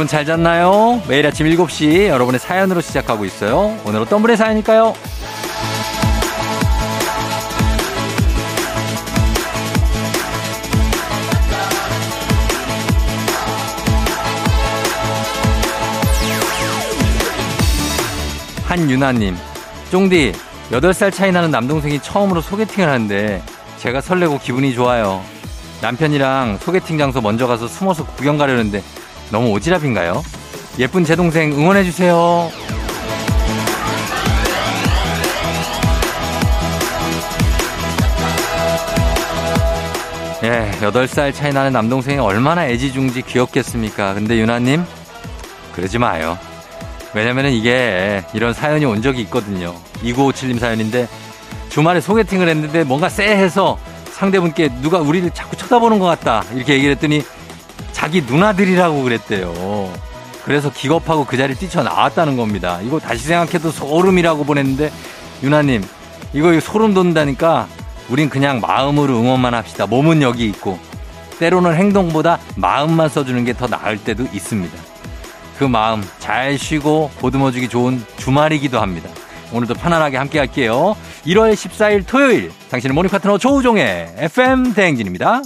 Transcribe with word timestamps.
여러분 0.00 0.08
잘 0.08 0.24
잤나요? 0.24 1.02
매일 1.08 1.26
아침 1.26 1.46
7시 1.46 2.06
여러분의 2.06 2.40
사연으로 2.40 2.80
시작하고 2.80 3.26
있어요. 3.26 3.78
오늘 3.84 4.00
어떤 4.00 4.22
분의 4.22 4.34
사연일까요? 4.38 4.94
한유나님, 18.64 19.36
쫑디, 19.90 20.32
8살 20.70 21.12
차이 21.12 21.30
나는 21.30 21.50
남동생이 21.50 22.00
처음으로 22.00 22.40
소개팅을 22.40 22.88
하는데 22.88 23.42
제가 23.76 24.00
설레고 24.00 24.38
기분이 24.38 24.72
좋아요. 24.72 25.22
남편이랑 25.82 26.56
소개팅 26.62 26.96
장소 26.96 27.20
먼저 27.20 27.46
가서 27.46 27.68
숨어서 27.68 28.06
구경 28.06 28.38
가려는데 28.38 28.82
너무 29.30 29.52
오지랖인가요? 29.58 30.22
예쁜 30.78 31.04
제 31.04 31.16
동생 31.16 31.52
응원해주세요. 31.52 32.50
예, 40.42 40.70
8살 40.80 41.34
차이 41.34 41.52
나는 41.52 41.72
남동생이 41.72 42.18
얼마나 42.18 42.66
애지중지 42.66 43.22
귀엽겠습니까? 43.22 44.14
근데 44.14 44.38
유나님, 44.38 44.84
그러지 45.74 45.98
마요. 45.98 46.38
왜냐면은 47.12 47.50
이게 47.52 48.24
이런 48.32 48.54
사연이 48.54 48.84
온 48.86 49.02
적이 49.02 49.22
있거든요. 49.22 49.74
2957님 50.02 50.58
사연인데 50.58 51.08
주말에 51.68 52.00
소개팅을 52.00 52.48
했는데 52.48 52.84
뭔가 52.84 53.08
쎄해서 53.08 53.78
상대분께 54.12 54.70
누가 54.80 54.98
우리를 54.98 55.30
자꾸 55.32 55.56
쳐다보는 55.56 55.98
것 55.98 56.06
같다. 56.06 56.42
이렇게 56.54 56.74
얘기를 56.74 56.94
했더니 56.94 57.22
자기 57.92 58.22
누나들이라고 58.22 59.02
그랬대요. 59.02 59.92
그래서 60.44 60.70
기겁하고 60.72 61.24
그 61.26 61.36
자리에 61.36 61.54
뛰쳐나왔다는 61.56 62.36
겁니다. 62.36 62.80
이거 62.82 62.98
다시 62.98 63.24
생각해도 63.24 63.70
소름이라고 63.70 64.44
보냈는데 64.44 64.90
유나님 65.42 65.84
이거 66.32 66.58
소름 66.60 66.94
돋는다니까 66.94 67.68
우린 68.08 68.28
그냥 68.28 68.60
마음으로 68.60 69.16
응원만 69.18 69.54
합시다. 69.54 69.86
몸은 69.86 70.22
여기 70.22 70.46
있고 70.46 70.78
때로는 71.38 71.74
행동보다 71.74 72.38
마음만 72.56 73.08
써주는 73.08 73.44
게 73.44 73.52
더 73.52 73.66
나을 73.66 73.98
때도 73.98 74.26
있습니다. 74.32 74.76
그 75.58 75.64
마음 75.64 76.02
잘 76.18 76.58
쉬고 76.58 77.10
보듬어주기 77.18 77.68
좋은 77.68 78.02
주말이기도 78.16 78.80
합니다. 78.80 79.10
오늘도 79.52 79.74
편안하게 79.74 80.16
함께 80.16 80.38
할게요. 80.38 80.96
1월 81.26 81.52
14일 81.52 82.04
토요일 82.06 82.50
당신의 82.70 82.94
모닝 82.94 83.10
파트너 83.10 83.36
조우종의 83.38 84.14
FM 84.16 84.74
대행진입니다. 84.74 85.42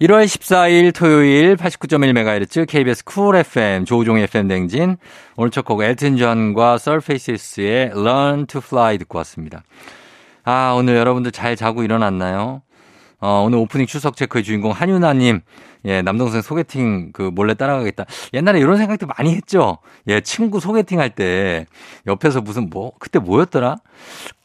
1월 0.00 0.26
14일 0.26 0.94
토요일 0.94 1.56
89.1MHz 1.56 2.68
KBS 2.68 3.04
Cool 3.04 3.34
FM 3.34 3.84
조우종의 3.84 4.24
FM 4.24 4.46
대행진 4.46 4.96
오늘 5.36 5.50
첫 5.50 5.64
곡 5.64 5.82
엘튼 5.82 6.16
존과 6.16 6.78
Surfaces의 6.78 7.90
Learn 7.96 8.46
to 8.46 8.60
Fly 8.64 8.98
듣고 8.98 9.18
왔습니다. 9.18 9.64
아 10.44 10.72
오늘 10.76 10.94
여러분들 10.96 11.32
잘 11.32 11.56
자고 11.56 11.82
일어났나요? 11.82 12.62
어, 13.20 13.42
오늘 13.44 13.58
오프닝 13.58 13.86
출석 13.86 14.16
체크의 14.16 14.44
주인공 14.44 14.70
한유나님, 14.70 15.40
예, 15.86 16.02
남동생 16.02 16.40
소개팅 16.40 17.10
그 17.12 17.22
몰래 17.22 17.54
따라가겠다. 17.54 18.04
옛날에 18.32 18.60
이런 18.60 18.76
생각도 18.76 19.06
많이 19.08 19.34
했죠? 19.34 19.78
예, 20.06 20.20
친구 20.20 20.60
소개팅 20.60 21.00
할 21.00 21.10
때 21.10 21.66
옆에서 22.06 22.40
무슨 22.40 22.70
뭐, 22.70 22.92
그때 23.00 23.18
뭐였더라? 23.18 23.76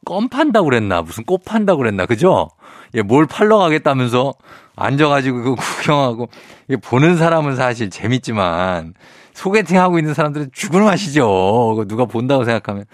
껌 0.05 0.27
판다고 0.27 0.65
그랬나? 0.65 1.01
무슨 1.03 1.23
꽃 1.23 1.45
판다고 1.45 1.79
그랬나? 1.79 2.05
그죠? 2.07 2.49
예, 2.95 3.01
뭘 3.03 3.27
팔러 3.27 3.57
가겠다면서 3.59 4.33
앉아가지고 4.75 5.43
그 5.43 5.55
구경하고, 5.55 6.29
예, 6.71 6.77
보는 6.77 7.17
사람은 7.17 7.55
사실 7.55 7.91
재밌지만 7.91 8.95
소개팅 9.33 9.79
하고 9.79 9.99
있는 9.99 10.15
사람들은 10.15 10.49
죽을 10.51 10.81
맛이죠. 10.83 11.85
누가 11.87 12.05
본다고 12.05 12.43
생각하면. 12.43 12.85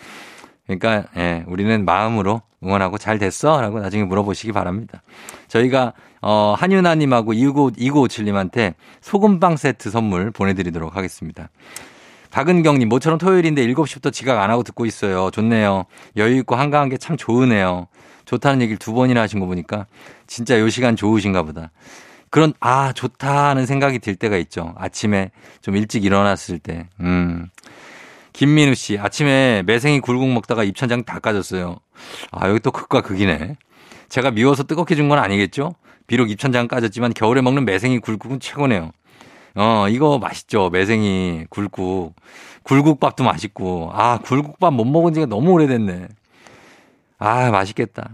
그러니까, 0.77 1.05
예, 1.17 1.43
우리는 1.47 1.83
마음으로 1.83 2.41
응원하고 2.63 2.97
잘 2.99 3.17
됐어? 3.17 3.59
라고 3.59 3.79
나중에 3.79 4.03
물어보시기 4.03 4.51
바랍니다. 4.51 5.01
저희가, 5.47 5.93
어, 6.21 6.53
한유나님하고 6.57 7.33
29, 7.33 7.71
2957 7.77 8.25
님한테 8.25 8.75
소금빵 9.01 9.57
세트 9.57 9.89
선물 9.89 10.29
보내 10.31 10.53
드리도록 10.53 10.95
하겠습니다. 10.95 11.49
박은경 12.31 12.77
님, 12.77 12.89
모처럼 12.89 13.17
토요일인데 13.17 13.65
7시부터 13.65 14.13
지각 14.13 14.39
안 14.39 14.51
하고 14.51 14.61
듣고 14.61 14.85
있어요. 14.85 15.31
좋네요. 15.31 15.85
여유 16.17 16.35
있고 16.37 16.55
한가한 16.55 16.89
게 16.89 16.97
참 16.97 17.17
좋으네요. 17.17 17.87
좋다는 18.25 18.61
얘기를 18.61 18.77
두 18.77 18.93
번이나 18.93 19.21
하신 19.21 19.39
거 19.39 19.47
보니까 19.47 19.87
진짜 20.27 20.59
요 20.59 20.69
시간 20.69 20.95
좋으신가 20.95 21.41
보다. 21.41 21.71
그런, 22.29 22.53
아, 22.59 22.93
좋다는 22.93 23.65
생각이 23.65 23.97
들 23.97 24.15
때가 24.15 24.37
있죠. 24.37 24.75
아침에 24.77 25.31
좀 25.61 25.75
일찍 25.75 26.05
일어났을 26.05 26.59
때. 26.59 26.85
음. 26.99 27.47
김민우 28.39 28.73
씨, 28.73 28.97
아침에 28.97 29.63
매생이 29.65 29.99
굴국 29.99 30.29
먹다가 30.31 30.63
입천장 30.63 31.03
다 31.03 31.19
까졌어요. 31.19 31.75
아, 32.31 32.47
여기 32.47 32.61
또 32.61 32.71
극과 32.71 33.01
극이네. 33.01 33.57
제가 34.07 34.31
미워서 34.31 34.63
뜨겁게 34.63 34.95
준 34.95 35.09
건 35.09 35.19
아니겠죠? 35.19 35.73
비록 36.07 36.31
입천장 36.31 36.69
까졌지만 36.69 37.13
겨울에 37.13 37.41
먹는 37.41 37.65
매생이 37.65 37.99
굴국은 37.99 38.39
최고네요. 38.39 38.91
어, 39.55 39.87
이거 39.89 40.19
맛있죠. 40.19 40.69
매생이 40.69 41.47
굴국. 41.49 42.15
굴국밥도 42.63 43.25
맛있고. 43.25 43.91
아, 43.93 44.19
굴국밥 44.19 44.73
못 44.73 44.85
먹은 44.85 45.13
지가 45.13 45.25
너무 45.25 45.51
오래됐네. 45.51 46.07
아, 47.17 47.51
맛있겠다. 47.51 48.11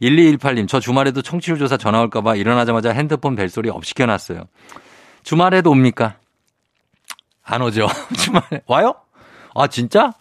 1218님, 0.00 0.68
저 0.68 0.80
주말에도 0.80 1.20
청취율 1.20 1.58
조사 1.58 1.76
전화 1.76 2.00
올까봐 2.00 2.34
일어나자마자 2.36 2.92
핸드폰 2.92 3.36
벨소리 3.36 3.68
up 3.68 3.84
시켜놨어요. 3.84 4.44
주말에도 5.22 5.70
옵니까? 5.70 6.16
안 7.42 7.60
오죠. 7.60 7.88
주말에. 8.16 8.62
와요? 8.64 8.94
아, 9.54 9.66
진짜? 9.66 10.12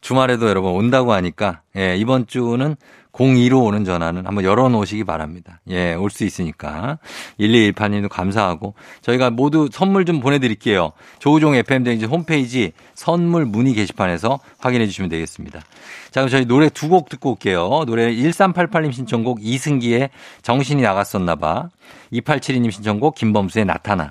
주말에도 0.00 0.48
여러분 0.48 0.72
온다고 0.72 1.12
하니까, 1.12 1.60
예, 1.76 1.96
이번 1.96 2.26
주는 2.26 2.76
02로 3.12 3.64
오는 3.64 3.84
전화는 3.86 4.26
한번 4.26 4.44
열어놓으시기 4.44 5.04
바랍니다. 5.04 5.60
예, 5.70 5.94
올 5.94 6.10
수 6.10 6.24
있으니까. 6.24 6.98
1218님도 7.40 8.10
감사하고, 8.10 8.74
저희가 9.00 9.30
모두 9.30 9.68
선물 9.72 10.04
좀 10.04 10.20
보내드릴게요. 10.20 10.92
조우종 11.18 11.54
FM대행진 11.54 12.08
홈페이지 12.10 12.72
선물 12.94 13.46
문의 13.46 13.72
게시판에서 13.72 14.38
확인해 14.58 14.86
주시면 14.86 15.08
되겠습니다. 15.08 15.60
자, 16.10 16.20
그럼 16.20 16.28
저희 16.28 16.44
노래 16.44 16.68
두 16.68 16.88
곡 16.88 17.08
듣고 17.08 17.30
올게요. 17.32 17.84
노래 17.86 18.12
1388님 18.14 18.92
신청곡 18.92 19.38
이승기의 19.42 20.10
정신이 20.42 20.82
나갔었나봐. 20.82 21.70
2872님 22.12 22.70
신청곡 22.70 23.14
김범수의 23.14 23.64
나타나. 23.64 24.10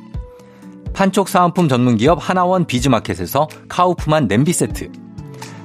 판촉 0.93 1.29
사은품 1.29 1.67
전문기업 1.67 2.17
하나원 2.21 2.65
비즈마켓에서 2.65 3.47
카우프만 3.67 4.27
냄비 4.27 4.53
세트. 4.53 4.91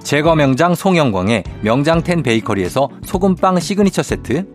제과 0.07 0.37
명장 0.37 0.77
송영광의 0.77 1.43
명장텐 1.63 2.23
베이커리에서 2.23 2.89
소금빵 3.05 3.59
시그니처 3.59 4.05
세트 4.05 4.47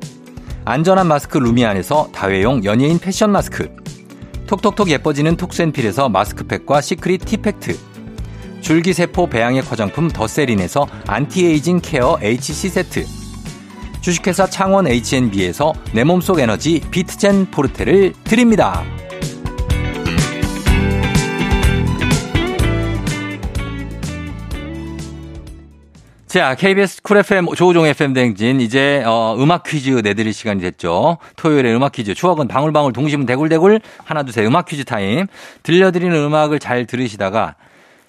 안전한 0.63 1.07
마스크 1.07 1.37
루미안에서 1.37 2.07
다회용 2.13 2.63
연예인 2.63 2.97
패션 2.99 3.33
마스크 3.33 3.69
톡톡톡 4.47 4.89
예뻐지는 4.89 5.35
톡센필에서 5.35 6.07
마스크팩과 6.07 6.79
시크릿 6.79 7.25
티팩트 7.25 7.77
줄기세포 8.61 9.27
배양액 9.27 9.69
화장품 9.69 10.07
더세린에서 10.07 10.87
안티에이징 11.07 11.81
케어 11.83 12.17
HC 12.21 12.69
세트 12.69 13.05
주식회사 13.99 14.47
창원 14.47 14.87
H&B에서 14.87 15.73
내 15.93 16.05
몸속 16.05 16.39
에너지 16.39 16.79
비트젠 16.91 17.51
포르테를 17.51 18.13
드립니다. 18.23 18.83
자, 26.31 26.55
KBS 26.55 27.01
Cool 27.01 27.17
FM 27.17 27.47
조우종 27.55 27.85
FM 27.87 28.13
댕진 28.13 28.61
이제 28.61 29.03
어, 29.05 29.35
음악 29.37 29.63
퀴즈 29.63 29.89
내드릴 29.89 30.31
시간이 30.33 30.61
됐죠. 30.61 31.17
토요일에 31.35 31.73
음악 31.75 31.91
퀴즈 31.91 32.13
추억은 32.13 32.47
방울방울 32.47 32.93
동심은 32.93 33.25
대굴대굴 33.25 33.81
하나 34.05 34.23
둘 34.23 34.31
셋 34.33 34.45
음악 34.45 34.65
퀴즈 34.65 34.85
타임. 34.85 35.27
들려드리는 35.63 36.15
음악을 36.15 36.59
잘 36.59 36.85
들으시다가 36.85 37.55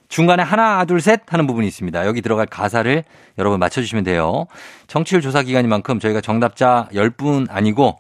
중간에 0.09 0.45
하나 0.45 0.85
둘 0.85 1.01
셋 1.01 1.23
하는 1.33 1.49
부분이 1.49 1.67
있습니다. 1.67 2.07
여기 2.07 2.23
들어갈 2.23 2.47
가사를 2.47 3.03
여러분 3.39 3.59
맞춰주시면 3.59 4.05
돼요. 4.05 4.47
정치율 4.87 5.21
조사 5.21 5.43
기간이만큼 5.43 5.99
저희가 5.99 6.21
정답자 6.21 6.89
10분 6.95 7.49
아니고 7.51 7.99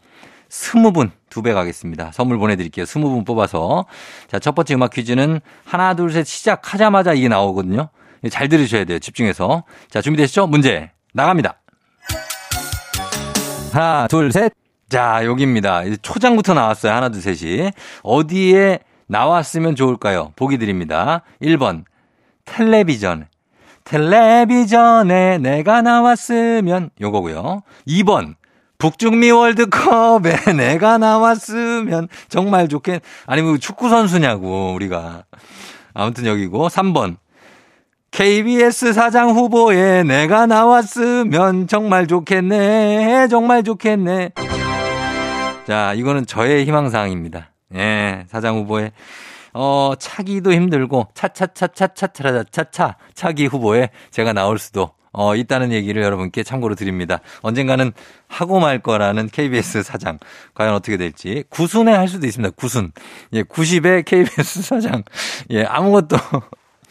20분 0.48 1.10
두 1.30 1.42
배 1.42 1.52
가겠습니다. 1.52 2.12
선물 2.12 2.38
보내드릴게요. 2.38 2.84
20분 2.84 3.26
뽑아서. 3.26 3.86
자, 4.30 4.38
첫 4.38 4.54
번째 4.54 4.74
음악 4.74 4.92
퀴즈는 4.92 5.40
하나 5.64 5.94
둘 5.94 6.12
셋 6.12 6.26
시작하자마자 6.28 7.12
이게 7.14 7.26
나오거든요. 7.26 7.88
잘 8.30 8.48
들으셔야 8.48 8.84
돼요. 8.84 8.98
집중해서. 8.98 9.64
자, 9.90 10.00
준비되시죠? 10.00 10.46
문제 10.46 10.90
나갑니다. 11.12 11.60
하나, 13.72 14.06
둘, 14.08 14.30
셋. 14.32 14.52
자, 14.88 15.24
여기입니다. 15.24 15.82
초장부터 16.02 16.54
나왔어요. 16.54 16.92
하나, 16.92 17.08
둘, 17.08 17.22
셋이. 17.22 17.70
어디에 18.02 18.80
나왔으면 19.06 19.76
좋을까요? 19.76 20.32
보기 20.36 20.58
드립니다. 20.58 21.22
1번, 21.40 21.84
텔레비전. 22.44 23.26
텔레비전에 23.84 25.38
내가 25.38 25.82
나왔으면 25.82 26.90
요거고요. 27.00 27.62
2번, 27.88 28.36
북중미 28.78 29.30
월드컵에 29.30 30.52
내가 30.56 30.98
나왔으면 30.98 32.08
정말 32.28 32.68
좋겠, 32.68 33.02
아니 33.26 33.42
면 33.42 33.58
축구 33.58 33.88
선수냐고, 33.88 34.72
우리가. 34.74 35.24
아무튼 35.94 36.26
여기고. 36.26 36.68
3번, 36.68 37.16
KBS 38.12 38.92
사장 38.92 39.30
후보에 39.30 40.02
내가 40.02 40.44
나왔으면 40.44 41.66
정말 41.66 42.06
좋겠네. 42.06 43.26
정말 43.28 43.64
좋겠네. 43.64 44.32
자, 45.66 45.94
이거는 45.94 46.26
저의 46.26 46.66
희망사항입니다. 46.66 47.50
예, 47.74 48.24
사장 48.28 48.56
후보에, 48.58 48.92
어, 49.54 49.94
차기도 49.98 50.52
힘들고, 50.52 51.08
차차차차차차차차, 51.14 52.96
차기 53.14 53.46
후보에 53.46 53.88
제가 54.10 54.34
나올 54.34 54.58
수도, 54.58 54.90
어, 55.12 55.34
있다는 55.34 55.72
얘기를 55.72 56.02
여러분께 56.02 56.42
참고로 56.42 56.74
드립니다. 56.74 57.20
언젠가는 57.40 57.92
하고 58.28 58.60
말 58.60 58.80
거라는 58.80 59.28
KBS 59.28 59.84
사장. 59.84 60.18
과연 60.52 60.74
어떻게 60.74 60.98
될지. 60.98 61.44
구순에 61.48 61.94
할 61.94 62.08
수도 62.08 62.26
있습니다. 62.26 62.54
구순. 62.56 62.92
예, 63.32 63.42
90의 63.42 64.04
KBS 64.04 64.60
사장. 64.62 65.02
예, 65.50 65.64
아무것도 65.64 66.18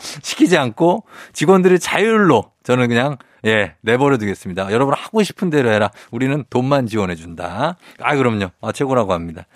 시키지 0.21 0.57
않고 0.57 1.03
직원들의 1.33 1.80
자율로 1.80 2.51
저는 2.63 2.88
그냥 2.88 3.18
예, 3.45 3.74
내버려 3.81 4.18
두겠습니다. 4.18 4.71
여러분 4.71 4.94
하고 4.94 5.24
싶은 5.24 5.50
대로 5.50 5.71
해라. 5.71 5.89
우리는 6.12 6.44
돈만 6.51 6.86
지원해 6.86 7.15
준다. 7.15 7.75
아, 8.00 8.15
그럼요. 8.15 8.50
아, 8.62 8.71
최고라고 8.71 9.13
합니다. 9.13 9.48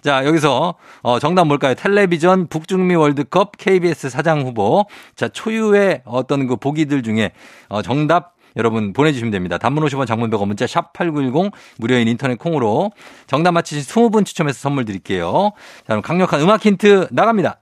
자, 0.00 0.24
여기서 0.24 0.74
어 1.02 1.18
정답 1.18 1.46
뭘까요? 1.46 1.74
텔레비전 1.74 2.46
북중미 2.46 2.94
월드컵 2.94 3.56
KBS 3.58 4.10
사장 4.10 4.42
후보. 4.42 4.86
자, 5.16 5.28
초유의 5.28 6.02
어떤 6.04 6.46
그 6.46 6.56
보기들 6.56 7.02
중에 7.02 7.32
어 7.68 7.82
정답 7.82 8.36
여러분 8.56 8.92
보내주시면 8.92 9.30
됩니다. 9.32 9.58
단문 9.58 9.84
50원 9.84 10.06
장문 10.06 10.30
100원 10.30 10.46
문자 10.46 10.66
샵 10.66 10.92
8910 10.92 11.52
무료인 11.78 12.06
인터넷 12.06 12.38
콩으로 12.38 12.92
정답 13.26 13.52
맞히신 13.52 13.82
20분 13.82 14.24
추첨해서 14.24 14.58
선물 14.60 14.84
드릴게요. 14.84 15.52
자, 15.78 15.84
그럼 15.86 16.02
강력한 16.02 16.40
음악 16.40 16.64
힌트 16.64 17.08
나갑니다. 17.10 17.61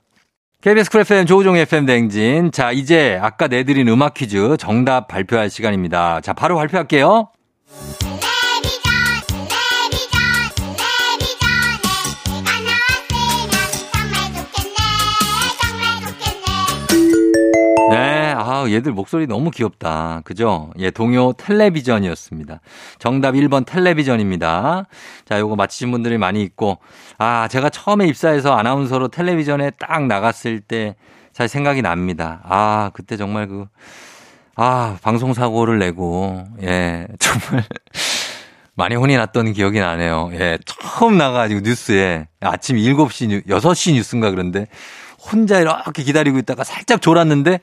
KBS 0.63 0.91
Cool 0.91 1.01
FM 1.01 1.25
조우종 1.25 1.57
FM 1.57 1.87
댕진. 1.87 2.53
자, 2.53 2.71
이제 2.71 3.19
아까 3.23 3.49
내드린 3.49 3.89
음악 3.89 4.13
퀴즈 4.13 4.59
정답 4.59 5.09
발표할 5.09 5.49
시간입니다. 5.49 6.21
자, 6.21 6.35
바로 6.35 6.57
발표할게요. 6.57 7.31
아, 18.41 18.69
얘들 18.71 18.93
목소리 18.93 19.27
너무 19.27 19.51
귀엽다. 19.51 20.23
그죠? 20.25 20.71
예, 20.79 20.91
동요 20.91 21.33
텔레비전이었습니다. 21.35 22.61
정답 22.99 23.35
1번 23.35 23.67
텔레비전입니다. 23.67 24.87
자, 25.25 25.39
요거 25.39 25.57
맞히신 25.57 25.91
분들이 25.91 26.19
많이 26.19 26.43
있고, 26.43 26.79
아, 27.19 27.49
제가 27.49 27.71
처음에 27.71 28.07
입사해서 28.07 28.55
아나운서로 28.57 29.09
텔레비전에 29.09 29.71
딱 29.79 30.07
나갔을 30.07 30.61
때 30.61 30.97
잘 31.33 31.49
생각이 31.49 31.83
납니다. 31.83 32.41
아, 32.45 32.91
그때 32.93 33.17
정말 33.17 33.47
그, 33.47 33.67
아, 34.57 34.99
방송사고를 35.03 35.79
내고, 35.79 36.45
예, 36.63 37.07
정말. 37.19 37.65
많이 38.75 38.95
혼이 38.95 39.17
났던 39.17 39.53
기억이 39.53 39.79
나네요. 39.79 40.31
예, 40.35 40.59
처음 40.65 41.19
나가가지고 41.19 41.61
뉴스에 41.61 42.29
아침 42.41 42.77
7시, 42.77 43.47
6시 43.47 43.93
뉴스인가 43.95 44.31
그런데 44.31 44.67
혼자 45.19 45.61
이렇게 45.61 46.03
기다리고 46.03 46.39
있다가 46.39 46.65
살짝 46.65 47.03
졸았는데 47.03 47.61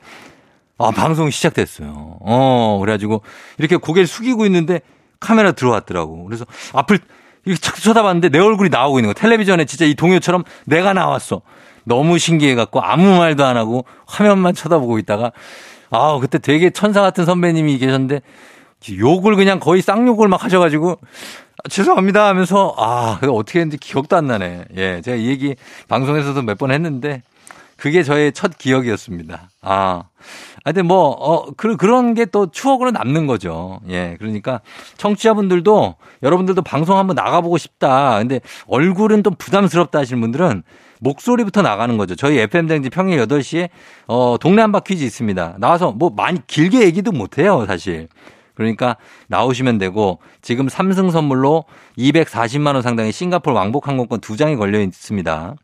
아, 0.78 0.90
방송이 0.92 1.30
시작됐어요. 1.30 2.18
어, 2.20 2.78
그래가지고 2.80 3.22
이렇게 3.58 3.76
고개를 3.76 4.06
숙이고 4.06 4.46
있는데 4.46 4.80
카메라 5.20 5.52
들어왔더라고. 5.52 6.24
그래서 6.24 6.44
앞을 6.72 7.00
이렇게 7.44 7.60
착 7.60 7.76
쳐다봤는데 7.76 8.28
내 8.28 8.38
얼굴이 8.38 8.68
나오고 8.70 8.98
있는 9.00 9.12
거. 9.12 9.18
텔레비전에 9.18 9.64
진짜 9.64 9.84
이 9.84 9.94
동요처럼 9.94 10.44
내가 10.66 10.92
나왔어. 10.92 11.42
너무 11.84 12.18
신기해갖고 12.18 12.80
아무 12.82 13.16
말도 13.16 13.44
안 13.44 13.56
하고 13.56 13.84
화면만 14.06 14.54
쳐다보고 14.54 14.98
있다가 14.98 15.32
아, 15.90 16.18
그때 16.20 16.38
되게 16.38 16.70
천사 16.70 17.00
같은 17.00 17.24
선배님이 17.24 17.78
계셨는데 17.78 18.20
욕을 18.98 19.34
그냥 19.36 19.58
거의 19.58 19.80
쌍욕을 19.82 20.28
막 20.28 20.44
하셔가지고 20.44 20.98
아, 21.00 21.68
죄송합니다 21.68 22.28
하면서 22.28 22.74
아, 22.76 23.18
어떻게 23.22 23.60
했는지 23.60 23.78
기억도 23.78 24.16
안 24.16 24.26
나네. 24.26 24.64
예, 24.76 25.00
제가 25.00 25.16
이 25.16 25.26
얘기 25.28 25.56
방송에서도 25.88 26.40
몇 26.42 26.58
번 26.58 26.70
했는데 26.70 27.22
그게 27.76 28.02
저의 28.02 28.32
첫 28.32 28.58
기억이었습니다. 28.58 29.50
아. 29.62 30.02
하여튼 30.68 30.86
뭐, 30.86 31.08
어, 31.12 31.46
그, 31.56 31.78
그런 31.78 32.12
게 32.12 32.26
또 32.30 32.50
추억으로 32.50 32.90
남는 32.90 33.26
거죠. 33.26 33.80
예. 33.88 34.16
그러니까 34.18 34.60
청취자분들도 34.98 35.94
여러분들도 36.22 36.60
방송 36.60 36.98
한번 36.98 37.16
나가보고 37.16 37.56
싶다. 37.56 38.18
근데 38.18 38.42
얼굴은 38.66 39.22
좀 39.22 39.34
부담스럽다 39.38 39.98
하시는 39.98 40.20
분들은 40.20 40.62
목소리부터 41.00 41.62
나가는 41.62 41.96
거죠. 41.96 42.16
저희 42.16 42.38
FM댕지 42.40 42.90
평일 42.90 43.18
8시에 43.26 43.70
어, 44.08 44.36
동네 44.38 44.60
한바 44.60 44.80
퀴즈 44.80 45.04
있습니다. 45.04 45.56
나와서 45.58 45.92
뭐 45.92 46.10
많이 46.10 46.46
길게 46.46 46.82
얘기도 46.82 47.12
못 47.12 47.38
해요, 47.38 47.64
사실. 47.66 48.08
그러니까 48.54 48.98
나오시면 49.28 49.78
되고 49.78 50.18
지금 50.42 50.66
3승 50.66 51.10
선물로 51.12 51.64
240만 51.96 52.74
원 52.74 52.82
상당의 52.82 53.12
싱가포르 53.12 53.56
왕복 53.56 53.88
항공권 53.88 54.20
두 54.20 54.36
장이 54.36 54.56
걸려 54.56 54.80
있습니다. 54.80 55.54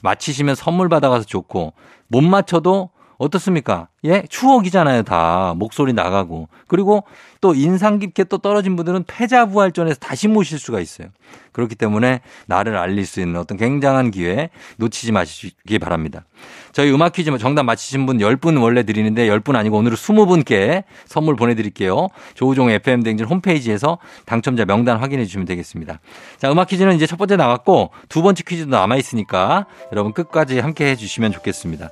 마치시면 0.00 0.54
선물 0.54 0.88
받아가서 0.88 1.26
좋고 1.26 1.74
못 2.08 2.22
맞춰도 2.22 2.93
어떻습니까? 3.18 3.88
예, 4.04 4.22
추억이잖아요, 4.28 5.02
다. 5.02 5.54
목소리 5.56 5.92
나가고. 5.92 6.48
그리고 6.66 7.04
또 7.40 7.54
인상 7.54 7.98
깊게 7.98 8.24
또 8.24 8.38
떨어진 8.38 8.76
분들은 8.76 9.04
패자부활전에서 9.06 9.96
다시 10.00 10.28
모실 10.28 10.58
수가 10.58 10.80
있어요. 10.80 11.08
그렇기 11.52 11.74
때문에 11.74 12.20
나를 12.46 12.76
알릴 12.76 13.06
수 13.06 13.20
있는 13.20 13.40
어떤 13.40 13.56
굉장한 13.56 14.10
기회 14.10 14.50
놓치지 14.76 15.12
마시기 15.12 15.78
바랍니다. 15.78 16.24
저희 16.72 16.90
음악 16.92 17.12
퀴즈 17.12 17.30
뭐 17.30 17.38
정답 17.38 17.62
맞히신 17.62 18.06
분 18.06 18.18
10분 18.18 18.60
원래 18.60 18.82
드리는데 18.82 19.28
10분 19.28 19.54
아니고 19.54 19.78
오늘은 19.78 19.96
20분께 19.96 20.84
선물 21.06 21.36
보내드릴게요. 21.36 22.08
조우종 22.34 22.70
FM대행진 22.70 23.26
홈페이지에서 23.26 23.98
당첨자 24.26 24.64
명단 24.64 24.98
확인해 24.98 25.24
주시면 25.24 25.46
되겠습니다. 25.46 26.00
자, 26.38 26.50
음악 26.50 26.68
퀴즈는 26.68 26.96
이제 26.96 27.06
첫 27.06 27.16
번째 27.16 27.36
나갔고 27.36 27.90
두 28.08 28.22
번째 28.22 28.42
퀴즈도 28.46 28.70
남아있으니까 28.70 29.66
여러분 29.92 30.12
끝까지 30.12 30.58
함께 30.58 30.86
해 30.86 30.96
주시면 30.96 31.32
좋겠습니다. 31.32 31.90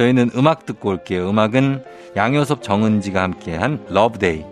저희는 0.00 0.30
음악 0.34 0.64
듣고 0.64 0.88
올게요. 0.88 1.28
음악은 1.28 1.84
양요섭 2.16 2.62
정은지가 2.62 3.22
함께한 3.22 3.84
Love 3.90 4.18
Day. 4.18 4.46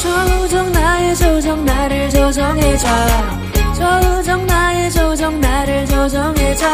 조정 0.00 0.70
나의 0.70 1.16
조정 1.16 1.64
나를 1.64 2.08
조정해줘. 2.10 2.86
조정 3.74 4.46
나의 4.46 4.90
조정 4.92 5.40
나를 5.40 5.86
조정해줘. 5.86 6.66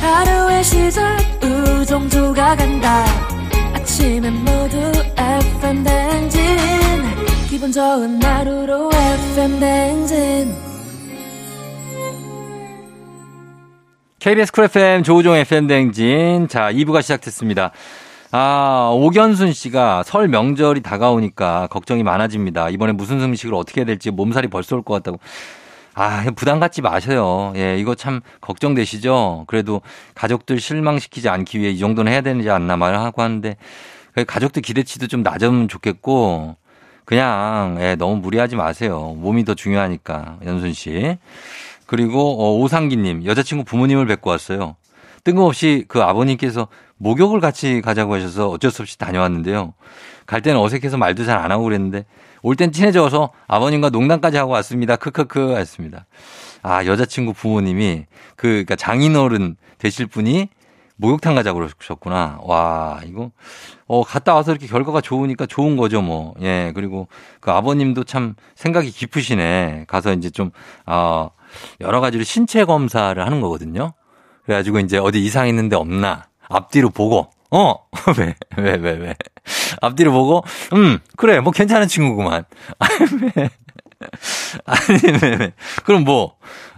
하루의 0.00 0.62
시절 0.62 1.16
우정조가 1.42 2.54
간다. 2.54 3.04
아침엔 3.74 4.32
모두 4.32 4.78
FM 5.18 5.82
댕진. 5.82 6.40
기분 7.50 7.72
좋은 7.72 8.22
하루로 8.22 8.92
FM 8.92 9.58
댕진 9.58 10.63
KBS 14.24 14.52
쿨 14.52 14.64
FM 14.64 15.02
조우종 15.02 15.36
FM 15.36 15.66
댕진. 15.66 16.48
자, 16.48 16.72
2부가 16.72 17.02
시작됐습니다. 17.02 17.72
아, 18.30 18.90
오견순 18.94 19.52
씨가 19.52 20.02
설 20.02 20.28
명절이 20.28 20.80
다가오니까 20.80 21.66
걱정이 21.66 22.02
많아집니다. 22.02 22.70
이번에 22.70 22.92
무슨 22.92 23.20
음식을 23.20 23.54
어떻게 23.54 23.82
해야 23.82 23.84
될지 23.84 24.10
몸살이 24.10 24.48
벌써 24.48 24.76
올 24.76 24.82
것 24.82 24.94
같다고. 24.94 25.20
아, 25.92 26.24
부담 26.36 26.58
갖지 26.58 26.80
마셔요. 26.80 27.52
예, 27.56 27.78
이거 27.78 27.94
참 27.94 28.22
걱정되시죠? 28.40 29.44
그래도 29.46 29.82
가족들 30.14 30.58
실망시키지 30.58 31.28
않기 31.28 31.60
위해 31.60 31.70
이 31.72 31.78
정도는 31.78 32.10
해야 32.10 32.22
되지 32.22 32.48
않나 32.48 32.78
말하고 32.78 33.20
하는데 33.20 33.58
가족들 34.26 34.62
기대치도 34.62 35.06
좀 35.06 35.22
낮으면 35.22 35.68
좋겠고 35.68 36.56
그냥 37.04 37.76
예, 37.80 37.94
너무 37.96 38.16
무리하지 38.16 38.56
마세요. 38.56 39.14
몸이 39.18 39.44
더 39.44 39.52
중요하니까 39.52 40.38
연순 40.46 40.72
씨. 40.72 41.18
그리고 41.86 42.42
어, 42.42 42.56
오상기님 42.58 43.24
여자친구 43.24 43.64
부모님을 43.64 44.06
뵙고 44.06 44.30
왔어요. 44.30 44.76
뜬금없이 45.24 45.84
그 45.88 46.02
아버님께서 46.02 46.68
목욕을 46.96 47.40
같이 47.40 47.80
가자고 47.80 48.14
하셔서 48.14 48.48
어쩔 48.50 48.70
수 48.70 48.82
없이 48.82 48.98
다녀왔는데요. 48.98 49.74
갈 50.26 50.42
때는 50.42 50.60
어색해서 50.60 50.96
말도 50.96 51.24
잘 51.24 51.38
안 51.38 51.50
하고 51.50 51.64
그랬는데 51.64 52.04
올 52.42 52.56
땐 52.56 52.72
친해져서 52.72 53.30
아버님과 53.46 53.90
농담까지 53.90 54.36
하고 54.36 54.52
왔습니다. 54.52 54.96
크크크 54.96 55.56
했습니다. 55.56 56.06
아 56.62 56.84
여자친구 56.84 57.32
부모님이 57.32 58.06
그 58.36 58.48
그러니까 58.48 58.76
장인어른 58.76 59.56
되실 59.78 60.06
분이 60.06 60.48
목욕탕 60.96 61.34
가자고 61.34 61.58
그러셨구나. 61.58 62.38
와, 62.44 63.00
이거, 63.04 63.32
어, 63.88 64.04
갔다 64.04 64.32
와서 64.34 64.52
이렇게 64.52 64.68
결과가 64.68 65.00
좋으니까 65.00 65.44
좋은 65.44 65.76
거죠, 65.76 66.00
뭐. 66.00 66.34
예, 66.40 66.70
그리고 66.72 67.08
그 67.40 67.50
아버님도 67.50 68.04
참 68.04 68.36
생각이 68.54 68.92
깊으시네. 68.92 69.86
가서 69.88 70.12
이제 70.12 70.30
좀, 70.30 70.52
아, 70.86 71.30
여러 71.80 72.00
가지로 72.00 72.24
신체 72.24 72.64
검사를 72.64 73.24
하는 73.24 73.40
거거든요. 73.40 73.92
그래가지고 74.44 74.80
이제 74.80 74.98
어디 74.98 75.24
이상 75.24 75.48
있는데 75.48 75.76
없나. 75.76 76.26
앞뒤로 76.48 76.90
보고, 76.90 77.30
어, 77.50 77.74
왜, 78.18 78.34
왜, 78.58 78.76
왜, 78.76 78.92
왜. 78.92 79.14
앞뒤로 79.80 80.12
보고, 80.12 80.44
음, 80.74 80.98
그래, 81.16 81.40
뭐 81.40 81.52
괜찮은 81.52 81.88
친구구만. 81.88 82.44
아니, 82.78 82.98
왜. 83.36 83.50
아니, 84.66 85.18
왜, 85.22 85.36
왜. 85.36 85.52
그럼 85.84 86.04
뭐, 86.04 86.36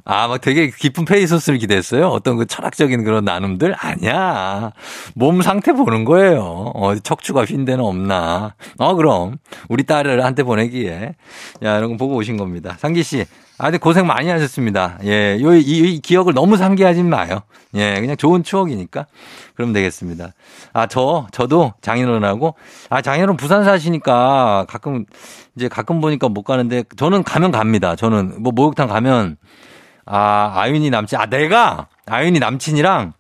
아, 0.09 0.28
막 0.28 0.40
되게 0.40 0.71
깊은 0.71 1.04
페이소스를 1.04 1.59
기대했어요? 1.59 2.06
어떤 2.06 2.37
그 2.37 2.47
철학적인 2.47 3.02
그런 3.02 3.25
나눔들? 3.25 3.75
아니야. 3.76 4.71
몸 5.16 5.42
상태 5.42 5.73
보는 5.73 6.04
거예요. 6.04 6.71
어디 6.76 7.00
척추가 7.00 7.45
휜 7.45 7.64
데는 7.66 7.85
없나. 7.85 8.54
어, 8.78 8.95
그럼. 8.95 9.38
우리 9.68 9.83
딸을 9.83 10.25
한테 10.25 10.45
보내기에. 10.45 11.16
야, 11.64 11.78
이런 11.78 11.90
거 11.90 11.97
보고 11.97 12.14
오신 12.14 12.37
겁니다. 12.37 12.76
상기 12.78 13.02
씨. 13.02 13.26
아, 13.58 13.64
근데 13.64 13.78
고생 13.78 14.06
많이 14.06 14.28
하셨습니다. 14.28 14.98
예, 15.04 15.38
요, 15.40 15.54
이, 15.54 15.60
이 15.60 16.00
기억을 16.00 16.34
너무 16.34 16.56
상기하지 16.56 17.02
마요. 17.02 17.40
예, 17.75 18.00
그냥 18.00 18.16
좋은 18.16 18.42
추억이니까. 18.42 19.06
그럼 19.54 19.72
되겠습니다. 19.72 20.32
아, 20.75 20.86
저, 20.86 21.26
저도 21.32 21.72
장인어른하고, 21.80 22.54
아, 22.90 23.00
장인어른 23.00 23.36
부산 23.36 23.64
사시니까 23.64 24.66
가끔, 24.68 25.06
이제 25.56 25.68
가끔 25.68 26.00
보니까 26.00 26.28
못 26.28 26.42
가는데, 26.42 26.84
저는 26.96 27.22
가면 27.22 27.50
갑니다. 27.50 27.96
저는 27.96 28.42
뭐 28.42 28.52
목욕탕 28.52 28.88
가면, 28.88 29.36
아, 30.04 30.52
아윤이 30.54 30.90
남친, 30.90 31.18
아, 31.18 31.26
내가 31.26 31.88
아윤이 32.06 32.38
남친이랑 32.38 33.14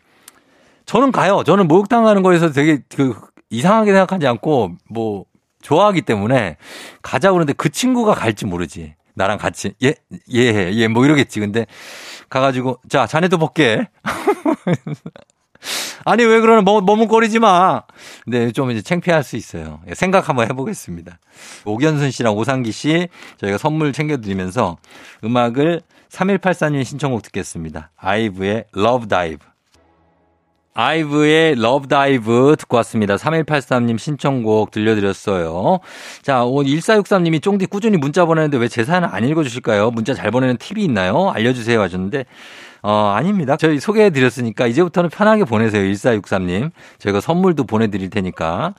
저는 0.86 1.12
가요. 1.12 1.42
저는 1.44 1.66
목욕탕 1.68 2.04
가는 2.04 2.22
거에서 2.22 2.52
되게 2.52 2.78
그 2.94 3.14
이상하게 3.50 3.92
생각하지 3.92 4.26
않고 4.26 4.72
뭐 4.88 5.24
좋아하기 5.62 6.02
때문에 6.02 6.56
가자 7.02 7.30
그러는데 7.30 7.52
그 7.52 7.68
친구가 7.68 8.14
갈지 8.14 8.46
모르지. 8.46 8.94
나랑 9.16 9.38
같이 9.38 9.72
예, 9.82 9.94
예, 10.32 10.70
예, 10.72 10.88
뭐 10.88 11.04
이러겠지. 11.04 11.40
근데 11.40 11.66
가가지고 12.28 12.78
자, 12.88 13.06
자네도 13.06 13.38
볼게. 13.38 13.88
아니 16.04 16.24
왜 16.24 16.40
그러나 16.40 16.62
머, 16.62 16.80
머뭇거리지 16.80 17.38
마. 17.38 17.82
근데 18.24 18.52
좀 18.52 18.70
이제 18.70 18.82
창피할 18.82 19.24
수 19.24 19.36
있어요. 19.36 19.80
예, 19.88 19.94
생각 19.94 20.28
한번 20.28 20.48
해보겠습니다. 20.48 21.18
오견순 21.64 22.10
씨랑 22.10 22.34
오상기 22.34 22.72
씨 22.72 23.08
저희가 23.38 23.58
선물 23.58 23.92
챙겨드리면서 23.92 24.76
음악을 25.24 25.80
3184님 26.10 26.84
신청곡 26.84 27.22
듣겠습니다. 27.22 27.90
아이브의 27.96 28.66
Love 28.76 29.08
Dive. 29.08 29.38
아이브의 30.78 31.52
Love 31.52 31.88
Dive 31.88 32.56
듣고 32.58 32.76
왔습니다. 32.76 33.16
3183님 33.16 33.98
신청곡 33.98 34.70
들려드렸어요. 34.70 35.80
자, 36.20 36.44
오늘 36.44 36.70
1463님이 36.70 37.42
쫑디 37.42 37.64
꾸준히 37.66 37.96
문자 37.96 38.26
보내는데 38.26 38.58
왜 38.58 38.68
제 38.68 38.84
사연을 38.84 39.08
안 39.10 39.24
읽어주실까요? 39.24 39.90
문자 39.90 40.12
잘 40.12 40.30
보내는 40.30 40.58
팁이 40.58 40.84
있나요? 40.84 41.30
알려주세요 41.30 41.80
하셨는데, 41.80 42.26
어, 42.82 43.14
아닙니다. 43.16 43.56
저희 43.56 43.80
소개해드렸으니까 43.80 44.66
이제부터는 44.66 45.08
편하게 45.08 45.44
보내세요. 45.44 45.82
1463님. 45.94 46.70
저희가 46.98 47.22
선물도 47.22 47.64
보내드릴 47.64 48.10
테니까. 48.10 48.74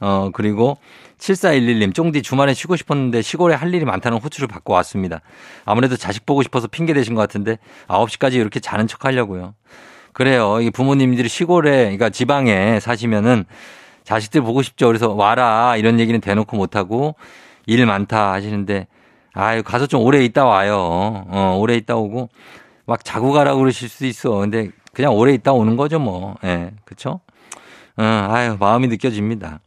어, 0.00 0.30
그리고 0.32 0.78
7411님, 1.20 1.94
쫑디 1.94 2.22
주말에 2.22 2.54
쉬고 2.54 2.74
싶었는데 2.74 3.22
시골에 3.22 3.54
할 3.54 3.72
일이 3.72 3.84
많다는 3.84 4.18
호출을 4.18 4.48
받고 4.48 4.72
왔습니다. 4.72 5.20
아무래도 5.64 5.96
자식 5.96 6.26
보고 6.26 6.42
싶어서 6.42 6.66
핑계 6.66 6.92
대신 6.92 7.14
것 7.14 7.20
같은데 7.20 7.58
9시까지 7.86 8.32
이렇게 8.34 8.58
자는 8.58 8.88
척 8.88 9.04
하려고요. 9.04 9.54
그래요. 10.16 10.62
이 10.62 10.70
부모님들이 10.70 11.28
시골에, 11.28 11.82
그러니까 11.82 12.08
지방에 12.08 12.80
사시면은 12.80 13.44
자식들 14.04 14.40
보고 14.40 14.62
싶죠. 14.62 14.86
그래서 14.86 15.12
와라. 15.12 15.76
이런 15.76 16.00
얘기는 16.00 16.18
대놓고 16.18 16.56
못하고 16.56 17.16
일 17.66 17.84
많다 17.84 18.32
하시는데 18.32 18.86
아유, 19.34 19.62
가서 19.62 19.86
좀 19.86 20.00
오래 20.00 20.24
있다 20.24 20.46
와요. 20.46 21.26
어, 21.28 21.58
오래 21.60 21.74
있다 21.74 21.96
오고 21.96 22.30
막 22.86 23.04
자고 23.04 23.30
가라고 23.30 23.60
그러실 23.60 23.90
수도 23.90 24.06
있어. 24.06 24.30
근데 24.30 24.70
그냥 24.94 25.14
오래 25.14 25.34
있다 25.34 25.52
오는 25.52 25.76
거죠, 25.76 25.98
뭐. 25.98 26.36
예, 26.44 26.46
네, 26.46 26.70
그쵸? 26.86 27.20
어, 27.98 28.02
아유, 28.02 28.56
마음이 28.58 28.86
느껴집니다. 28.86 29.60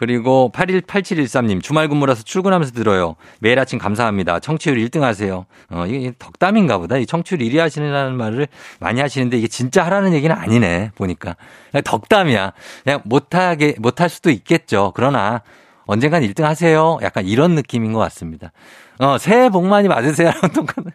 그리고 0.00 0.50
818713님, 0.54 1.62
주말 1.62 1.86
근무라서 1.86 2.22
출근하면서 2.22 2.72
들어요. 2.72 3.16
매일 3.38 3.58
아침 3.58 3.78
감사합니다. 3.78 4.40
청취율 4.40 4.78
1등 4.78 5.00
하세요. 5.02 5.44
어, 5.68 5.84
이게 5.86 6.14
덕담인가 6.18 6.78
보다. 6.78 6.96
이 6.96 7.04
청취율 7.04 7.42
1위 7.42 7.58
하시는 7.58 8.16
말을 8.16 8.48
많이 8.78 9.02
하시는데 9.02 9.36
이게 9.36 9.46
진짜 9.46 9.84
하라는 9.84 10.14
얘기는 10.14 10.34
아니네. 10.34 10.92
보니까. 10.94 11.36
그냥 11.70 11.82
덕담이야. 11.84 12.54
그냥 12.82 13.02
못하게, 13.04 13.74
못할 13.78 14.08
수도 14.08 14.30
있겠죠. 14.30 14.92
그러나 14.96 15.42
언젠간 15.84 16.22
1등 16.22 16.44
하세요. 16.44 16.98
약간 17.02 17.26
이런 17.26 17.54
느낌인 17.54 17.92
것 17.92 17.98
같습니다. 17.98 18.52
어, 19.00 19.18
새해 19.18 19.50
복 19.50 19.66
많이 19.66 19.86
받으세요. 19.86 20.30
똑같네. 20.56 20.92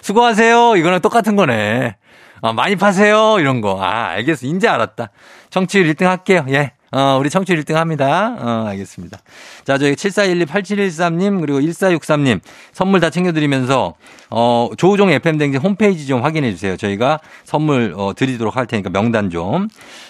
수고하세요. 0.00 0.76
이거랑 0.76 1.02
똑같은 1.02 1.36
거네. 1.36 1.94
어, 2.40 2.54
많이 2.54 2.76
파세요. 2.76 3.36
이런 3.38 3.60
거. 3.60 3.82
아, 3.82 4.06
알겠어. 4.12 4.46
이제 4.46 4.66
알았다. 4.66 5.10
청취율 5.50 5.92
1등 5.92 6.06
할게요. 6.06 6.46
예. 6.48 6.72
어, 6.92 7.18
우리 7.20 7.30
청취율 7.30 7.62
1등 7.62 7.74
합니다. 7.74 8.36
어, 8.38 8.66
알겠습니다. 8.68 9.18
자, 9.64 9.78
저희 9.78 9.94
7412-8713님, 9.94 11.40
그리고 11.40 11.60
1463님, 11.60 12.40
선물 12.72 13.00
다 13.00 13.10
챙겨드리면서, 13.10 13.94
어, 14.30 14.70
조우종 14.76 15.10
FM댕진 15.10 15.60
홈페이지 15.60 16.06
좀 16.06 16.22
확인해 16.24 16.50
주세요. 16.50 16.76
저희가 16.76 17.20
선물, 17.44 17.94
어, 17.96 18.12
드리도록 18.16 18.56
할 18.56 18.66
테니까 18.66 18.90
명단 18.90 19.30
좀. 19.30 19.68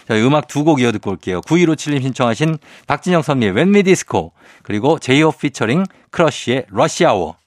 자, 0.09 0.15
음악 0.15 0.49
두 0.49 0.65
곡 0.65 0.81
이어 0.81 0.93
듣고 0.93 1.11
올게요. 1.11 1.41
9157님 1.43 2.03
신청하신 2.03 2.59
박진영 2.87 3.23
선미의 3.23 3.53
When 3.53 3.83
We 3.83 3.95
Disco, 3.95 4.33
그리고 4.63 4.99
제이홉 4.99 5.39
피처링 5.39 5.85
크러쉬의 6.11 6.67
러시아워. 6.71 7.40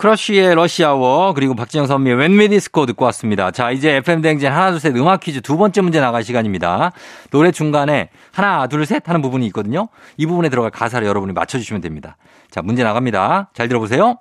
크러쉬의 0.00 0.54
러시아워 0.54 1.34
그리고 1.34 1.54
박진영 1.54 1.86
선미의 1.86 2.16
When 2.16 2.41
We 2.41 2.54
Disco 2.54 2.86
듣고 2.86 3.04
왔습니다. 3.06 3.50
자 3.50 3.70
이제 3.70 3.96
FM 3.96 4.22
대행진 4.22 4.50
하나 4.50 4.70
둘 4.70 4.80
셋 4.80 4.96
음악 4.96 5.20
퀴즈 5.20 5.42
두 5.42 5.58
번째 5.58 5.82
문제 5.82 6.00
나갈 6.00 6.24
시간입니다. 6.24 6.92
노래 7.30 7.50
중간에 7.52 8.08
하나 8.32 8.66
둘 8.66 8.86
셋 8.86 9.06
하는 9.06 9.20
부분이 9.20 9.44
있거든요. 9.48 9.88
이 10.16 10.24
부분에 10.24 10.48
들어갈 10.48 10.70
가사를 10.70 11.06
여러분이 11.06 11.34
맞춰주시면 11.34 11.82
됩니다. 11.82 12.16
자 12.50 12.62
문제 12.62 12.82
나갑니다. 12.82 13.50
잘 13.52 13.68
들어보세요. 13.68 14.16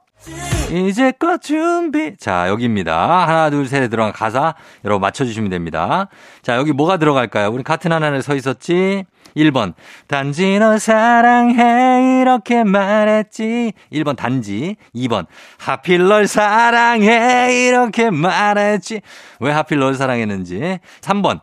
이제껏 0.69 1.41
준비. 1.41 2.17
자, 2.17 2.49
여기입니다. 2.49 3.25
하나, 3.25 3.49
둘, 3.49 3.65
셋에 3.65 3.87
들어간 3.87 4.11
가사 4.11 4.53
여러분 4.83 5.01
맞춰주시면 5.01 5.49
됩니다. 5.49 6.09
자, 6.43 6.57
여기 6.57 6.73
뭐가 6.73 6.97
들어갈까요? 6.97 7.49
우리 7.49 7.63
같은 7.63 7.91
하나에 7.93 8.21
서 8.21 8.35
있었지? 8.35 9.05
1번. 9.35 9.73
단지 10.07 10.59
널 10.59 10.79
사랑해. 10.79 12.21
이렇게 12.21 12.63
말했지. 12.63 13.73
1번 13.91 14.15
단지. 14.15 14.75
2번. 14.95 15.25
하필 15.57 16.07
널 16.07 16.27
사랑해. 16.27 17.67
이렇게 17.67 18.09
말했지. 18.09 19.01
왜 19.39 19.51
하필 19.51 19.79
널 19.79 19.95
사랑했는지. 19.95 20.79
3번. 21.01 21.41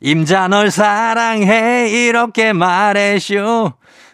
임자 0.00 0.48
널 0.48 0.70
사랑해. 0.70 1.88
이렇게 1.90 2.52
말해쇼. 2.52 3.72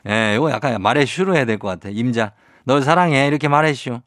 예, 0.09 0.35
이거 0.37 0.50
약간 0.50 0.81
말해쇼로 0.81 1.35
해야 1.35 1.45
될 1.45 1.59
것 1.59 1.69
같아. 1.69 1.88
임자. 1.91 2.33
널 2.65 2.83
사랑해. 2.83 3.27
이렇게 3.27 3.49
말해쇼. 3.49 4.03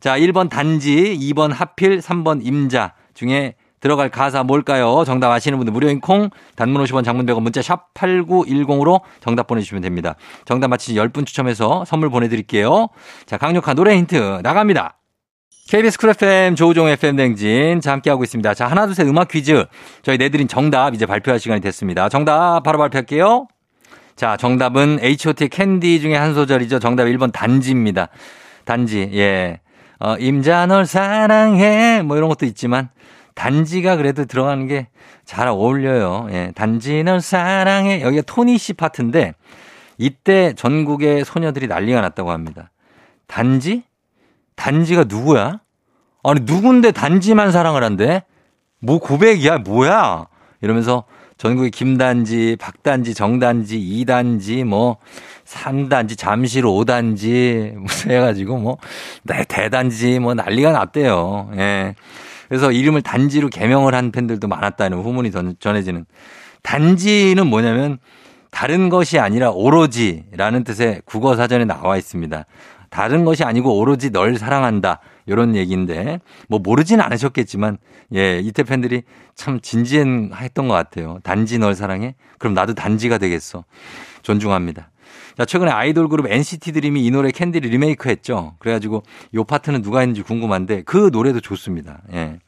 자, 0.00 0.16
1번 0.16 0.48
단지, 0.48 1.18
2번 1.20 1.52
하필, 1.52 1.98
3번 1.98 2.40
임자 2.44 2.94
중에 3.14 3.54
들어갈 3.80 4.08
가사 4.08 4.42
뭘까요? 4.42 5.04
정답 5.06 5.30
아시는 5.30 5.58
분들 5.58 5.72
무료인 5.72 6.00
콩, 6.00 6.30
단문 6.56 6.82
50원, 6.84 7.04
장문 7.04 7.26
100원, 7.26 7.42
문자 7.42 7.62
샵 7.62 7.92
8910으로 7.94 9.00
정답 9.20 9.46
보내주시면 9.46 9.82
됩니다. 9.82 10.14
정답 10.44 10.68
맞히신 10.68 10.96
10분 10.96 11.26
추첨해서 11.26 11.84
선물 11.84 12.10
보내드릴게요. 12.10 12.88
자, 13.26 13.36
강력한 13.36 13.76
노래 13.76 13.96
힌트 13.96 14.40
나갑니다. 14.42 14.94
KBS 15.70 15.98
쿨 15.98 16.10
FM 16.10 16.54
조우종 16.54 16.88
FM 16.88 17.16
대행진 17.16 17.80
자 17.82 17.92
함께하고 17.92 18.24
있습니다. 18.24 18.54
자 18.54 18.66
하나 18.68 18.86
둘 18.86 18.94
셋 18.94 19.06
음악 19.06 19.28
퀴즈 19.28 19.66
저희 20.02 20.16
내드린 20.16 20.48
정답 20.48 20.94
이제 20.94 21.04
발표할 21.04 21.38
시간이 21.38 21.60
됐습니다. 21.60 22.08
정답 22.08 22.62
바로 22.62 22.78
발표할게요. 22.78 23.46
자 24.16 24.38
정답은 24.38 24.98
H.O.T. 25.02 25.48
캔디 25.48 26.00
중에 26.00 26.16
한 26.16 26.32
소절이죠. 26.32 26.78
정답 26.78 27.04
1번 27.04 27.32
단지입니다. 27.32 28.08
단지 28.64 29.10
예 29.12 29.60
어, 30.00 30.16
임자 30.18 30.64
널 30.66 30.86
사랑해 30.86 32.00
뭐 32.02 32.16
이런 32.16 32.30
것도 32.30 32.46
있지만 32.46 32.88
단지가 33.38 33.96
그래도 33.96 34.24
들어가는 34.24 34.66
게 34.66 34.88
잘 35.28 35.46
어울려요. 35.46 36.28
예 36.30 36.52
단지 36.54 37.04
널 37.04 37.20
사랑해 37.20 38.00
여기가 38.00 38.22
토니 38.22 38.56
씨 38.56 38.72
파트인데 38.72 39.34
이때 39.98 40.54
전국의 40.54 41.26
소녀들이 41.26 41.66
난리가 41.66 42.00
났다고 42.00 42.30
합니다. 42.30 42.70
단지 43.26 43.82
단지가 44.56 45.04
누구야? 45.06 45.60
아니, 46.24 46.40
누군데 46.44 46.92
단지만 46.92 47.52
사랑을 47.52 47.84
한대? 47.84 48.22
뭐 48.80 48.98
고백이야? 49.00 49.58
뭐야? 49.58 50.28
이러면서 50.62 51.04
전국에 51.36 51.68
김단지, 51.68 52.56
박단지, 52.58 53.12
정단지, 53.12 53.78
이단지, 53.78 54.64
뭐, 54.64 54.96
삼단지, 55.44 56.16
잠실 56.16 56.64
오단지, 56.66 57.74
무슨 57.76 58.10
해가지고 58.12 58.56
뭐, 58.58 58.78
네, 59.24 59.44
대단지, 59.46 60.18
뭐 60.18 60.34
난리가 60.34 60.72
났대요. 60.72 61.50
예. 61.58 61.94
그래서 62.48 62.72
이름을 62.72 63.02
단지로 63.02 63.48
개명을 63.48 63.94
한 63.94 64.10
팬들도 64.10 64.48
많았다는 64.48 64.98
후문이 64.98 65.30
전해지는. 65.58 66.06
단지는 66.62 67.46
뭐냐면, 67.46 67.98
다른 68.50 68.88
것이 68.88 69.18
아니라 69.18 69.50
오로지라는 69.50 70.64
뜻의 70.64 71.02
국어 71.04 71.36
사전에 71.36 71.64
나와 71.64 71.96
있습니다. 71.96 72.44
다른 72.90 73.24
것이 73.24 73.44
아니고 73.44 73.78
오로지 73.78 74.10
널 74.10 74.36
사랑한다. 74.36 75.00
이런 75.26 75.54
얘기인데 75.54 76.20
뭐 76.48 76.58
모르진 76.58 77.00
않으셨겠지만 77.00 77.76
예, 78.14 78.38
이태 78.38 78.62
팬들이 78.62 79.02
참 79.34 79.60
진지했던 79.60 80.68
것 80.68 80.74
같아요. 80.74 81.18
단지 81.22 81.58
널 81.58 81.74
사랑해? 81.74 82.14
그럼 82.38 82.54
나도 82.54 82.74
단지가 82.74 83.18
되겠어. 83.18 83.64
존중합니다. 84.22 84.90
자, 85.38 85.44
최근에 85.44 85.70
아이돌 85.70 86.08
그룹 86.08 86.26
NCT 86.26 86.72
드림이 86.72 87.06
이 87.06 87.12
노래 87.12 87.30
캔디를 87.30 87.70
리메이크 87.70 88.08
했죠. 88.08 88.54
그래가지고 88.58 89.04
요 89.34 89.44
파트는 89.44 89.82
누가 89.82 90.00
했는지 90.00 90.22
궁금한데 90.22 90.82
그 90.82 91.10
노래도 91.12 91.38
좋습니다. 91.38 92.00
예. 92.12 92.40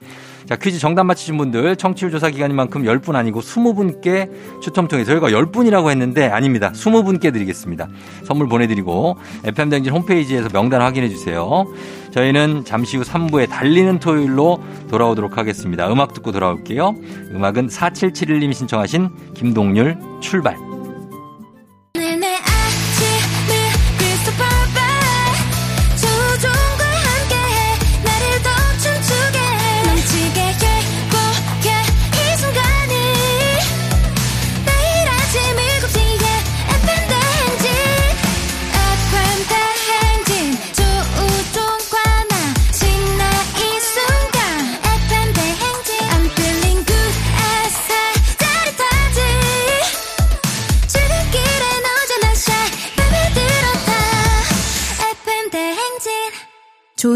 자, 0.47 0.57
퀴즈 0.57 0.81
정답 0.81 1.05
맞히신 1.05 1.39
분들 1.39 1.77
청취율 1.77 2.11
조사 2.11 2.31
기간인 2.31 2.57
만큼 2.57 2.83
10분 2.83 3.15
아니고 3.15 3.43
20분께 3.43 4.61
추첨 4.61 4.89
통해 4.89 5.05
저희가 5.05 5.29
10분이라고 5.29 5.89
했는데 5.89 6.27
아닙니다. 6.27 6.73
20분께 6.73 7.33
드리겠습니다. 7.33 7.87
선물 8.25 8.49
보내드리고 8.49 9.19
FM댕진 9.45 9.93
홈페이지에서 9.93 10.49
명단 10.49 10.81
확인해 10.81 11.09
주세요. 11.09 11.67
저희는 12.11 12.65
잠시 12.65 12.97
후 12.97 13.05
3부에 13.05 13.49
달리는 13.49 14.01
토요일로 14.01 14.61
돌아오도록 14.91 15.39
하겠습니다. 15.39 15.89
음악 15.93 16.13
듣고 16.13 16.33
돌아올게요. 16.33 16.97
음악은 17.37 17.69
4771님 17.69 18.53
신청하신 18.53 19.11
김동률 19.35 19.97
출발. 20.21 20.70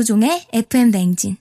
조종의 0.05 0.43
FM 0.53 0.91
냉진. 0.91 1.37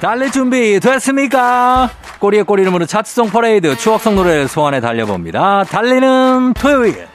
달릴 0.00 0.30
준비 0.30 0.78
됐습니까? 0.78 1.90
꼬리에 2.20 2.42
꼬리 2.42 2.62
이름으로 2.62 2.86
차트송 2.86 3.30
퍼레이드 3.30 3.76
추억송 3.76 4.14
노래를 4.14 4.46
소환해 4.46 4.80
달려봅니다. 4.80 5.64
달리는 5.64 6.54
토요일. 6.54 7.11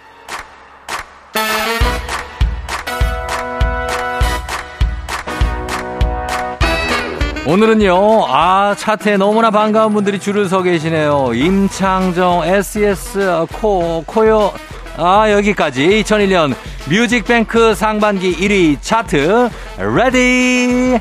오늘은요, 7.50 8.26
아, 8.28 8.76
차트에 8.78 9.16
너무나 9.16 9.50
반가운 9.52 9.94
분들이 9.94 10.20
줄을 10.20 10.50
서 10.50 10.62
계시네요. 10.62 11.32
임창정, 11.34 12.44
SES, 12.44 13.46
코, 13.54 14.04
코요, 14.06 14.52
아, 14.98 15.32
여기까지 15.32 16.04
2001년 16.04 16.54
뮤직뱅크 16.90 17.74
상반기 17.74 18.36
1위 18.36 18.82
차트, 18.82 19.50
ready! 19.78 21.00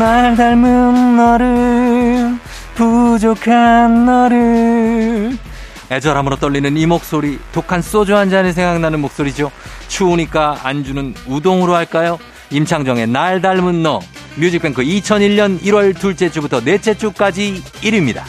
날 0.00 0.34
닮은 0.34 1.16
너를, 1.16 2.34
부족한 2.74 4.04
너를, 4.04 5.38
애절함으로 5.92 6.36
떨리는 6.36 6.74
이 6.78 6.86
목소리, 6.86 7.38
독한 7.52 7.82
소주 7.82 8.16
한 8.16 8.30
잔이 8.30 8.52
생각나는 8.52 9.00
목소리죠. 9.00 9.50
추우니까 9.88 10.60
안주는 10.62 11.14
우동으로 11.26 11.74
할까요? 11.74 12.18
임창정의 12.50 13.08
날 13.08 13.42
닮은 13.42 13.82
너. 13.82 14.00
뮤직뱅크 14.36 14.82
2001년 14.82 15.60
1월 15.60 15.98
둘째 15.98 16.30
주부터 16.30 16.60
넷째 16.60 16.96
주까지 16.96 17.62
1위입니다. 17.82 18.22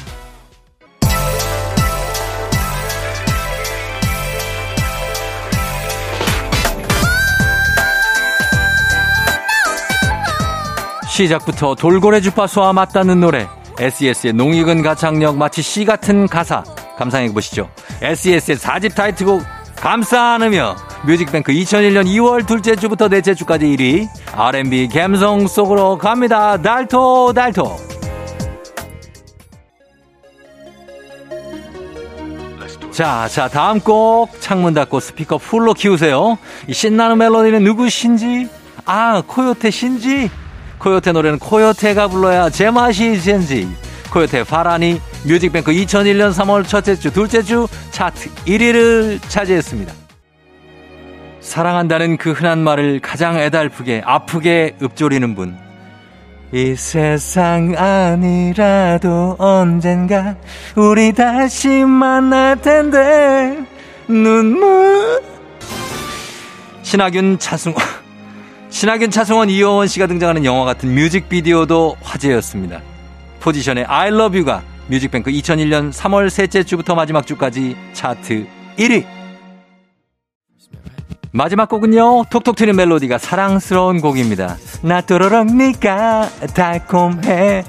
시작부터 11.10 11.76
돌고래 11.76 12.19
주파수와 12.19 12.73
맞닿는 12.73 13.21
노래. 13.21 13.47
SES의 13.80 14.34
농익은 14.34 14.82
가창력 14.82 15.38
마치 15.38 15.62
시 15.62 15.86
같은 15.86 16.28
가사. 16.28 16.63
감상해 17.04 17.34
보시죠. 17.34 17.70
SES의 18.02 18.58
4집 18.58 18.96
타이틀곡 18.96 19.44
감싸 19.76 20.36
안으며 20.36 20.76
뮤직뱅크 21.06 21.52
2001년 21.52 22.06
2월 22.06 22.48
둘째 22.48 22.78
주부터 22.78 23.10
넷째 23.10 23.36
주까지 23.36 23.66
1위 23.66 24.08
R&B 24.32 24.88
감성 24.88 25.46
속으로 25.48 25.98
갑니다. 25.98 26.56
달토 26.62 27.34
달토 27.34 27.78
자, 32.92 33.28
자, 33.28 33.48
다음 33.48 33.80
곡 33.80 34.30
창문 34.39 34.76
닫고 34.76 35.00
스피커 35.00 35.39
full로 35.39 35.74
키우세요. 35.74 36.38
이 36.68 36.74
신나는 36.74 37.18
멜로디는 37.18 37.63
누구신지? 37.63 38.48
아, 38.86 39.24
코요테 39.26 39.72
신지? 39.72 40.30
코요테 40.78 41.12
노래는 41.12 41.39
코요테가 41.39 42.08
불러야 42.08 42.50
제맛이 42.52 43.20
젠지. 43.20 43.68
코요테 44.13 44.43
파라니 44.43 45.02
뮤직뱅크 45.26 45.71
2001년 45.71 46.32
3월 46.32 46.67
첫째 46.67 46.95
주, 46.95 47.12
둘째 47.12 47.41
주 47.41 47.67
차트 47.89 48.30
1위를 48.45 49.19
차지했습니다. 49.28 49.91
사랑한다는 51.41 52.17
그 52.17 52.32
흔한 52.32 52.60
말을 52.60 52.99
가장 52.99 53.38
애달프게, 53.38 54.04
아프게 54.06 54.76
읊조리는 54.82 55.36
분. 55.36 55.58
이 56.52 56.76
세상 56.76 57.73
아니라도 57.76 59.36
언젠가 59.39 60.36
우리 60.76 61.12
다시 61.12 61.67
만날 61.84 62.62
텐데 62.62 63.58
눈물 64.08 65.23
신하균 66.84 67.39
차승원 67.39 67.84
신하균 68.69 69.10
차승원 69.10 69.49
이요원 69.50 69.88
씨가 69.88 70.06
등장하는 70.06 70.45
영화 70.45 70.65
같은 70.65 70.93
뮤직비디오도 70.93 71.95
화제였습니다. 72.04 72.93
포지션의 73.44 73.86
I 73.88 74.08
love 74.08 74.40
you가 74.40 74.64
뮤직뱅크 74.88 75.30
2001년 75.30 75.92
3월 75.92 76.30
셋째 76.30 76.64
주부터 76.64 76.96
마지막 76.96 77.28
주까지 77.28 77.76
차트 77.94 78.48
1위. 78.78 79.06
마지막 81.32 81.68
곡은요, 81.68 82.26
톡톡 82.30 82.56
튀는 82.56 82.76
멜로디가 82.76 83.18
사랑스러운 83.18 84.02
곡입니다. 84.02 84.58
나 84.84 85.02
또로롱니까 85.02 86.30
달콤해. 86.54 87.64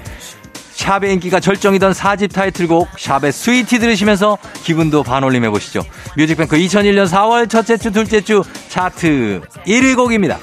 샵의 0.73 1.13
인기가 1.13 1.39
절정이던 1.39 1.93
4집 1.93 2.31
타이틀곡 2.31 2.89
샵의 2.97 3.31
Sweety 3.31 3.79
들으시면서 3.79 4.37
기분도 4.63 5.03
반올림 5.03 5.45
해 5.45 5.49
보시죠. 5.49 5.81
뮤직뱅크 6.15 6.57
2001년 6.57 7.07
4월 7.07 7.49
첫째 7.49 7.77
주, 7.77 7.91
둘째 7.91 8.21
주 8.21 8.43
차트 8.69 9.41
1위 9.65 9.95
곡입니다. 9.95 10.37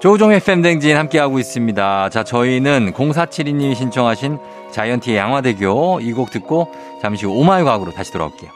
조우종의 0.00 0.40
FM대행진 0.40 0.96
함께하고 0.96 1.38
있습니다. 1.38 2.10
자, 2.10 2.22
저희는 2.22 2.92
0472님이 2.92 3.74
신청하신 3.74 4.38
자이언티의 4.72 5.16
양화대교 5.16 6.00
이 6.02 6.12
곡 6.12 6.30
듣고 6.30 6.68
잠시 7.02 7.26
후 7.26 7.32
Oh 7.32 7.47
My 7.47 7.62
과학으로 7.64 7.92
다시 7.92 8.12
돌아올게요. 8.12 8.50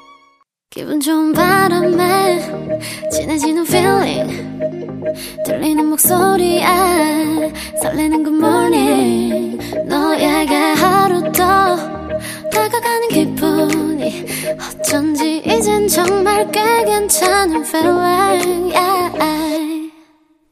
기분 0.71 1.01
좋은 1.01 1.33
바람에 1.33 2.39
진해지는 3.11 3.67
feeling 3.67 4.61
들리는 5.45 5.85
목소리에 5.87 6.65
설레는 7.83 8.23
good 8.23 8.37
morning 8.39 9.59
너에게 9.87 10.55
하루 10.55 11.23
더 11.33 11.77
다가가는 12.53 13.09
기분이 13.09 14.27
어쩐지 14.79 15.43
이젠 15.45 15.89
정말 15.89 16.49
꽤 16.53 16.85
괜찮은 16.85 17.65
feeling 17.65 18.01
yeah. 18.01 18.10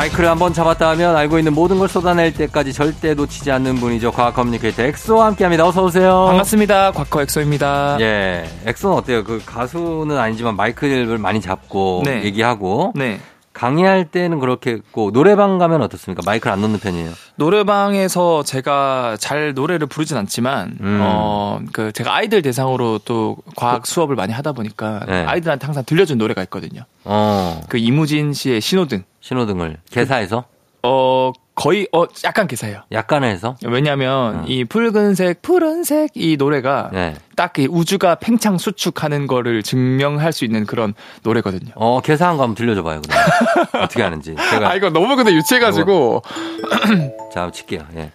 마이크를 0.00 0.30
한번 0.30 0.54
잡았다 0.54 0.88
하면 0.90 1.14
알고 1.14 1.36
있는 1.36 1.52
모든 1.52 1.78
걸 1.78 1.86
쏟아낼 1.86 2.32
때까지 2.32 2.72
절대 2.72 3.12
놓치지 3.12 3.50
않는 3.50 3.74
분이죠. 3.74 4.12
과학 4.12 4.34
커뮤니케이터 4.34 4.82
엑소와 4.82 5.26
함께합니다. 5.26 5.66
어서 5.66 5.84
오세요. 5.84 6.24
반갑습니다. 6.28 6.92
과커 6.92 7.20
엑소입니다. 7.22 7.98
예, 8.00 8.48
엑소는 8.64 8.96
어때요? 8.96 9.24
그 9.24 9.42
가수는 9.44 10.16
아니지만 10.16 10.56
마이크를 10.56 11.18
많이 11.18 11.42
잡고 11.42 12.04
네. 12.06 12.24
얘기하고 12.24 12.94
네. 12.96 13.20
강의할 13.52 14.06
때는 14.06 14.40
그렇게 14.40 14.70
했고 14.70 15.10
노래방 15.10 15.58
가면 15.58 15.82
어떻습니까? 15.82 16.22
마이크를 16.24 16.50
안 16.50 16.62
놓는 16.62 16.78
편이에요. 16.78 17.10
노래방에서 17.36 18.42
제가 18.42 19.18
잘 19.20 19.52
노래를 19.52 19.86
부르진 19.86 20.16
않지만, 20.16 20.78
음. 20.80 21.00
어, 21.02 21.60
그 21.74 21.92
제가 21.92 22.14
아이들 22.14 22.40
대상으로 22.40 23.00
또 23.04 23.36
과학 23.54 23.86
수업을 23.86 24.16
많이 24.16 24.32
하다 24.32 24.52
보니까 24.52 25.04
네. 25.06 25.26
아이들한테 25.26 25.66
항상 25.66 25.84
들려준 25.84 26.16
노래가 26.16 26.42
있거든요. 26.44 26.84
어, 27.04 27.60
그 27.68 27.76
이무진 27.76 28.32
씨의 28.32 28.62
신호등. 28.62 29.02
신호등을 29.20 29.78
개사해서 29.90 30.44
어, 30.82 31.32
거의, 31.54 31.86
어, 31.92 32.04
약간 32.24 32.46
기사예요. 32.46 32.80
약간 32.90 33.22
해서 33.22 33.54
왜냐면 33.66 34.40
어. 34.40 34.44
이 34.46 34.64
붉은색, 34.64 35.42
푸른색 35.42 36.12
이 36.14 36.38
노래가 36.38 36.88
네. 36.90 37.14
딱이 37.36 37.68
우주가 37.70 38.14
팽창 38.14 38.56
수축하는 38.56 39.26
거를 39.26 39.62
증명할 39.62 40.32
수 40.32 40.46
있는 40.46 40.64
그런 40.64 40.94
노래거든요. 41.22 41.72
어, 41.74 42.00
개사한 42.00 42.38
거 42.38 42.44
한번 42.44 42.54
들려줘 42.54 42.82
봐요. 42.82 43.02
그럼. 43.06 43.84
어떻게 43.84 44.02
하는지. 44.02 44.34
제가 44.50 44.70
아, 44.70 44.74
이거 44.74 44.88
너무 44.88 45.16
근데 45.16 45.32
유치해가지고. 45.34 46.22
자, 47.32 47.42
한번 47.42 47.52
칠게요. 47.52 47.86
예. 47.96 48.10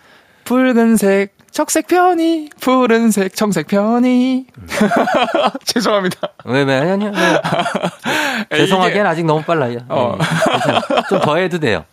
붉은색, 0.46 1.36
적색 1.52 1.88
편이, 1.88 2.50
푸른색, 2.62 3.36
청색 3.36 3.68
편이. 3.68 4.46
죄송합니다. 5.66 6.30
왜, 6.46 6.64
왜, 6.64 6.92
아니요. 6.92 7.12
네. 7.12 7.42
죄송하기엔 8.58 9.06
아직 9.06 9.26
너무 9.26 9.42
빨라요. 9.44 9.80
어. 9.90 10.18
좀더 11.10 11.38
해도 11.38 11.60
돼요. 11.60 11.84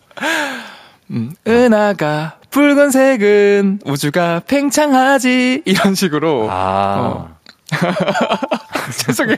음, 1.11 1.33
은하가, 1.47 2.37
붉은색은 2.51 3.79
우주가 3.85 4.41
팽창하지. 4.47 5.63
이런 5.65 5.95
식으로. 5.95 6.47
아. 6.49 6.95
어. 6.99 7.35
죄송해요. 9.05 9.37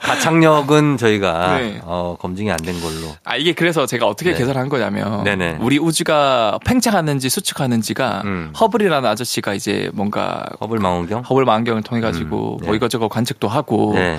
가창력은 0.00 0.96
저희가 0.96 1.58
네. 1.58 1.80
어, 1.84 2.16
검증이 2.20 2.50
안 2.50 2.58
된 2.64 2.80
걸로. 2.80 3.14
아, 3.24 3.36
이게 3.36 3.52
그래서 3.52 3.84
제가 3.84 4.06
어떻게 4.06 4.32
네. 4.32 4.38
개설한 4.38 4.68
거냐면. 4.70 5.22
네네. 5.24 5.58
우리 5.60 5.78
우주가 5.78 6.58
팽창하는지 6.64 7.28
수축하는지가 7.28 8.22
음. 8.24 8.52
허블이라는 8.58 9.08
아저씨가 9.08 9.52
이제 9.54 9.90
뭔가 9.92 10.46
허블 10.60 10.78
망원경? 10.78 11.22
허블 11.22 11.44
망원경을 11.44 11.82
통해 11.82 12.00
가지고 12.00 12.54
음, 12.54 12.58
네. 12.60 12.66
뭐 12.68 12.74
이것저것 12.76 13.08
관측도 13.08 13.48
하고 13.48 13.92
네. 13.94 14.18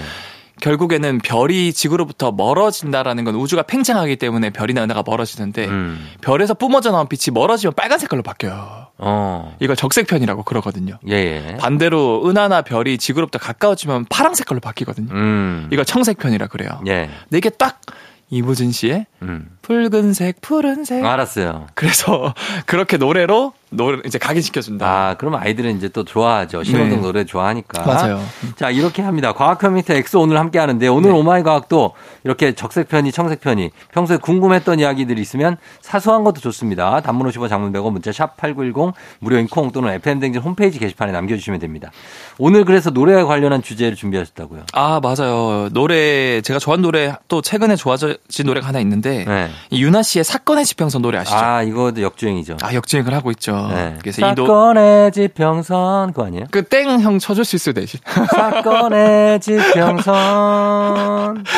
결국에는 0.62 1.20
별이 1.20 1.74
지구로부터 1.74 2.32
멀어진다라는 2.32 3.24
건 3.24 3.36
우주가 3.36 3.62
팽창하기 3.62 4.15
때문에 4.15 4.52
별이나 4.52 4.84
은하가 4.84 5.04
멀어지는데 5.06 5.68
음. 5.68 6.10
별에서 6.22 6.54
뿜어져 6.54 6.91
나온 6.91 7.08
빛이 7.08 7.34
멀어지면 7.34 7.74
빨간 7.74 8.00
색깔로 8.00 8.24
바뀌어요. 8.24 8.88
어. 8.98 9.56
이걸 9.60 9.76
적색편이라고 9.76 10.44
그러거든요. 10.44 10.98
예, 11.10 11.13
예. 11.15 11.58
반대로 11.58 12.28
은하나 12.28 12.62
별이 12.62 12.98
지구로부터 12.98 13.39
가까워지면 13.39 14.06
파란 14.10 14.34
색깔로 14.36 14.62
바뀌거든요. 14.62 15.12
음. 15.12 15.70
이걸 15.72 15.84
청색편이라 15.86 16.48
그래요. 16.48 16.82
예. 16.88 17.10
근데 17.24 17.38
이게 17.38 17.50
딱 17.50 17.82
이무진 18.30 18.72
씨의 18.72 19.06
음. 19.25 19.49
붉은색, 19.61 20.41
푸른색. 20.41 21.03
알았어요. 21.03 21.67
그래서 21.73 22.33
그렇게 22.67 22.97
노래로 22.97 23.53
노래 23.71 23.99
이제 24.05 24.17
각인시켜준다. 24.19 24.85
아, 24.88 25.13
그럼 25.15 25.35
아이들은 25.35 25.75
이제 25.77 25.89
또 25.89 26.03
좋아하죠. 26.03 26.63
신호등 26.63 26.89
네. 26.89 27.01
노래 27.01 27.25
좋아하니까. 27.25 27.83
맞아요. 27.83 28.21
자, 28.55 28.69
이렇게 28.69 29.01
합니다. 29.01 29.33
과학 29.33 29.59
커뮤니케이터 29.60 29.91
엑소 29.93 30.21
오늘 30.21 30.38
함께 30.38 30.59
하는데 30.59 30.88
오늘 30.88 31.11
네. 31.11 31.17
Oh 31.17 31.31
My 31.31 31.43
과학도 31.43 31.93
이렇게 32.23 32.53
적색 32.53 32.88
편이, 32.88 33.11
청색 33.11 33.41
편이 33.41 33.71
평소에 33.91 34.17
궁금했던 34.17 34.79
이야기들이 34.79 35.21
있으면 35.21 35.57
사소한 35.81 36.23
것도 36.23 36.41
좋습니다. 36.41 37.01
단문 37.01 37.27
50원 37.29 37.49
장문 37.49 37.73
100원 37.73 37.91
문자 37.91 38.11
샵 38.11 38.38
8910 38.38 38.93
무료인 39.19 39.47
콩 39.47 39.71
또는 39.71 39.91
FM대행진 39.93 40.41
홈페이지 40.41 40.77
게시판에 40.79 41.11
남겨주시면 41.11 41.59
됩니다. 41.59 41.91
오늘 42.38 42.65
그래서 42.65 42.91
노래에 42.91 43.23
관련한 43.23 43.61
주제를 43.61 43.95
준비하셨다고요. 43.95 44.63
아, 44.73 44.99
맞아요. 45.01 45.69
노래, 45.71 46.41
제가 46.41 46.59
좋아하는 46.59 46.83
노래, 46.83 47.15
또 47.27 47.41
최근에 47.41 47.75
좋아진 47.75 48.45
노래가 48.45 48.67
하나 48.67 48.79
있는데, 48.79 49.14
네. 49.25 49.49
이 49.69 49.82
유나 49.84 50.04
씨의 50.04 50.23
사건의 50.25 50.65
지평선 50.65 51.01
노래 51.01 51.17
아시죠? 51.19 51.36
아, 51.38 51.56
아, 51.58 51.63
이거도 51.63 52.01
역주행이죠. 52.01 52.58
역주행을 52.73 53.13
하고 53.13 53.32
있죠. 53.32 53.67
네. 53.71 53.95
그래서 54.01 54.28
이 54.28 54.36
노, 54.36 54.45
사건의 54.45 55.12
지평선 55.13 56.12
그거 56.13 56.25
아니에요? 56.25 56.45
그 56.51 56.63
땡 56.67 56.99
형 57.01 57.19
쳐줄 57.19 57.45
수 57.45 57.56
있어요, 57.56 57.73
대신. 57.73 57.99
사건의 58.34 59.39
지평선. 59.39 61.45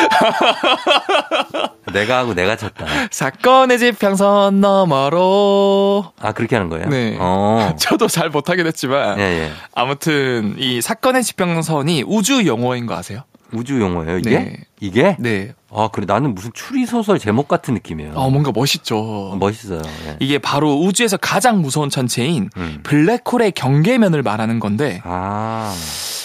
내가 1.92 2.18
하고 2.18 2.34
내가 2.34 2.56
쳤다. 2.56 2.86
사건의 3.10 3.78
지평선 3.78 4.60
너머로. 4.60 6.12
아, 6.20 6.32
그렇게 6.32 6.56
하는 6.56 6.68
거예요? 6.68 6.88
네. 6.88 7.16
어. 7.18 7.74
저도 7.80 8.08
잘 8.08 8.28
못하긴 8.30 8.66
했지만, 8.66 9.18
예, 9.18 9.22
예. 9.22 9.50
아무튼, 9.74 10.54
이 10.58 10.80
사건의 10.80 11.22
지평선이 11.24 12.04
우주 12.06 12.46
용어인 12.46 12.86
거 12.86 12.94
아세요? 12.94 13.22
우주 13.52 13.80
용어예요, 13.80 14.18
이게? 14.18 14.30
네. 14.38 14.56
이게? 14.80 15.16
네. 15.18 15.52
아, 15.70 15.88
그래. 15.92 16.06
나는 16.06 16.34
무슨 16.34 16.50
추리소설 16.54 17.18
제목 17.18 17.48
같은 17.48 17.74
느낌이에요. 17.74 18.12
어, 18.14 18.30
뭔가 18.30 18.50
어, 18.50 18.52
멋있죠. 18.54 19.36
멋있어요. 19.38 19.82
예. 20.06 20.16
이게 20.20 20.38
바로 20.38 20.74
우주에서 20.74 21.16
가장 21.16 21.60
무서운 21.60 21.90
천체인 21.90 22.50
음. 22.56 22.80
블랙홀의 22.82 23.52
경계면을 23.52 24.22
말하는 24.22 24.60
건데, 24.60 25.00
아, 25.04 25.74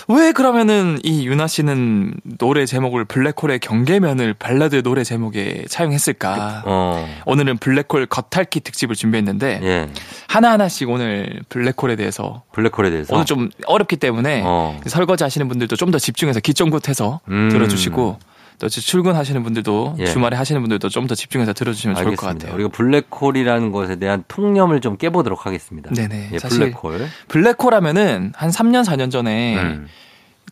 왜 0.10 0.32
그러면은 0.34 1.00
이 1.04 1.26
유나 1.28 1.48
씨는 1.48 2.16
노래 2.38 2.66
제목을 2.66 3.06
블랙홀의 3.06 3.60
경계면을 3.60 4.34
발라드 4.34 4.84
노래 4.84 5.04
제목에 5.04 5.63
차용했을까? 5.70 6.63
어, 6.66 7.08
오늘은 7.26 7.58
블랙홀 7.60 8.08
겉핥기 8.08 8.60
특집을 8.62 8.96
준비했는데 8.96 9.60
예. 9.63 9.89
하나 10.28 10.52
하나씩 10.52 10.89
오늘 10.89 11.42
블랙홀에 11.50 11.96
대해서 11.96 12.44
블랙홀에 12.52 12.89
대해서. 12.92 13.13
오늘 13.16 13.26
좀 13.26 13.50
어렵기 13.66 13.96
때문에 13.98 14.42
어. 14.46 14.80
설거지 14.86 15.24
하시는 15.24 15.48
분들도 15.48 15.76
좀 15.78 15.94
더 15.94 16.00
집중해서 16.00 16.39
기쫑긋해서 16.39 17.20
음. 17.30 17.50
들어주시고 17.52 18.18
또 18.63 18.69
출근하시는 18.82 19.43
분들도 19.43 19.95
예. 19.99 20.06
주말에 20.06 20.36
하시는 20.38 20.60
분들도 20.62 20.89
좀 20.89 21.08
더 21.08 21.15
집중해서 21.15 21.52
들어주시면 21.54 21.95
좋을 21.95 22.15
것 22.15 22.28
알겠습니다. 22.28 22.47
같아요. 22.47 22.56
우리가 22.56 22.69
블랙홀이라는 22.69 23.71
것에 23.71 23.97
대한 23.97 24.23
통념을 24.30 24.80
좀 24.82 24.95
깨보도록 24.97 25.45
하겠습니다. 25.45 25.89
네네. 25.93 26.30
예, 26.32 26.38
블랙홀. 26.38 27.08
블랙홀 27.28 27.73
하면은 27.73 28.32
한 28.36 28.49
3년 28.49 28.86
4년 28.86 29.12
전에 29.12 29.58
음. 29.58 29.88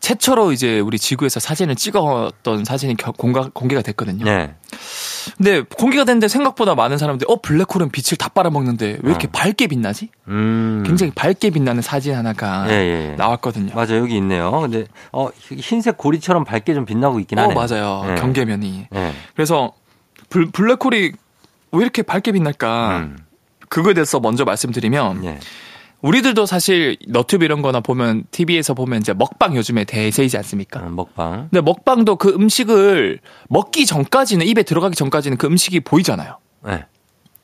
최초로 0.06 0.50
이제 0.50 0.80
우리 0.80 0.98
지구에서 0.98 1.38
사진을 1.38 1.76
찍었던 1.76 2.64
사진이 2.64 2.96
겨- 2.96 3.12
공가, 3.12 3.48
공개가 3.54 3.82
됐거든요. 3.82 4.24
네. 4.24 4.52
근데 5.36 5.60
공개가 5.62 6.04
됐는데 6.04 6.26
생각보다 6.26 6.74
많은 6.74 6.98
사람들이 6.98 7.32
어 7.32 7.40
블랙홀은 7.40 7.90
빛을 7.92 8.18
다 8.18 8.28
빨아먹는데 8.28 8.98
왜 9.00 9.10
이렇게 9.10 9.28
어. 9.28 9.30
밝게 9.32 9.68
빛나지? 9.68 10.08
음. 10.26 10.82
굉장히 10.84 11.12
밝게 11.12 11.50
빛나는 11.50 11.82
사진 11.82 12.16
하나가 12.16 12.66
예, 12.68 12.72
예. 13.12 13.14
나왔거든요. 13.16 13.72
맞아 13.76 13.96
여기 13.96 14.16
있네요. 14.16 14.50
근데 14.62 14.86
어 15.12 15.28
흰색 15.38 15.96
고리처럼 15.98 16.42
밝게 16.44 16.74
좀 16.74 16.84
빛나고 16.84 17.20
있긴 17.20 17.38
어 17.38 17.42
하네. 17.44 17.54
맞아요. 17.54 18.04
예. 18.10 18.14
경계면이. 18.16 18.88
예. 18.92 19.12
그래서 19.36 19.72
블, 20.30 20.50
블랙홀이 20.50 21.12
왜 21.70 21.80
이렇게 21.80 22.02
밝게 22.02 22.32
빛날까? 22.32 22.98
음. 22.98 23.18
그거에 23.68 23.94
대해서 23.94 24.18
먼저 24.18 24.44
말씀드리면 24.44 25.24
예. 25.26 25.38
우리들도 26.02 26.46
사실 26.46 26.96
너튜브 27.06 27.44
이런 27.44 27.62
거나 27.62 27.80
보면 27.80 28.24
TV에서 28.32 28.74
보면 28.74 29.00
이제 29.00 29.14
먹방 29.14 29.56
요즘에 29.56 29.84
대세이지 29.84 30.36
않습니까? 30.36 30.80
어, 30.80 30.88
먹방. 30.90 31.48
근데 31.50 31.60
먹방도 31.60 32.16
그 32.16 32.30
음식을 32.30 33.20
먹기 33.48 33.86
전까지는 33.86 34.46
입에 34.46 34.64
들어가기 34.64 34.96
전까지는 34.96 35.38
그 35.38 35.46
음식이 35.46 35.80
보이잖아요. 35.80 36.38
예. 36.68 36.84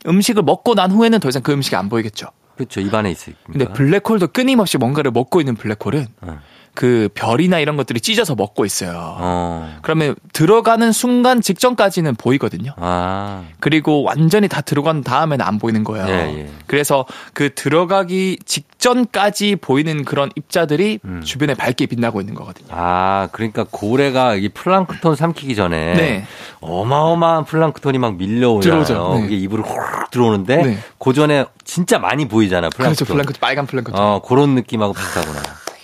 음식을 0.07 0.42
먹고 0.42 0.75
난 0.75 0.90
후에는 0.90 1.21
더 1.21 1.29
이상 1.29 1.42
그 1.42 1.53
음식이 1.53 1.77
안 1.77 1.88
보이겠죠. 1.88 2.29
그렇죠. 2.57 2.81
입안에 2.81 3.11
있으니까. 3.12 3.40
근데 3.47 3.64
블랙홀도 3.73 4.29
끊임없이 4.29 4.77
뭔가를 4.79 5.12
먹고 5.12 5.40
있는 5.40 5.55
블랙홀은 5.55 6.07
어. 6.23 6.40
그 6.79 7.09
별이나 7.12 7.59
이런 7.59 7.77
것들이 7.77 8.01
찢어서 8.01 8.37
먹고 8.37 8.64
있어요. 8.64 9.17
어. 9.19 9.79
그러면 9.83 10.14
들어가는 10.33 10.93
순간 10.93 11.41
직전까지는 11.41 12.14
보이거든요. 12.14 12.73
아. 12.77 13.43
그리고 13.59 14.05
완전히 14.05 14.47
다 14.47 14.61
들어간 14.61 15.03
다음에는 15.03 15.45
안 15.45 15.59
보이는 15.59 15.83
거예요. 15.83 16.07
예, 16.07 16.38
예. 16.38 16.51
그래서 16.69 17.05
그 17.33 17.53
들어가기 17.53 18.38
직전까지 18.45 19.57
보이는 19.57 20.05
그런 20.05 20.31
입자들이 20.37 21.01
음. 21.05 21.21
주변에 21.25 21.55
밝게 21.55 21.87
빛나고 21.87 22.21
있는 22.21 22.37
거거든요. 22.37 22.69
아, 22.71 23.29
그러니까 23.33 23.67
고래가 23.69 24.37
이 24.37 24.49
플랑크톤 24.49 25.17
삼키기 25.17 25.57
전에 25.57 25.95
네. 25.95 26.27
어마어마한 26.61 27.45
플랑크톤이 27.47 27.99
막 27.99 28.17
밀려오잖아요. 28.19 29.14
네. 29.14 29.25
이게 29.27 29.37
입으로 29.37 29.64
호르륵 29.64 30.12
들어오는데 30.12 30.62
네. 30.62 30.79
그 31.01 31.12
전에 31.12 31.45
진짜 31.64 31.99
많이 31.99 32.29
보이잖아요. 32.29 32.71
플랑크톤. 32.71 32.95
그렇죠. 32.95 33.12
플랑크톤, 33.12 33.41
빨간 33.41 33.67
플랑크톤. 33.67 34.01
어, 34.01 34.23
그런 34.25 34.55
느낌하고 34.55 34.93
비슷하구나. 34.93 35.41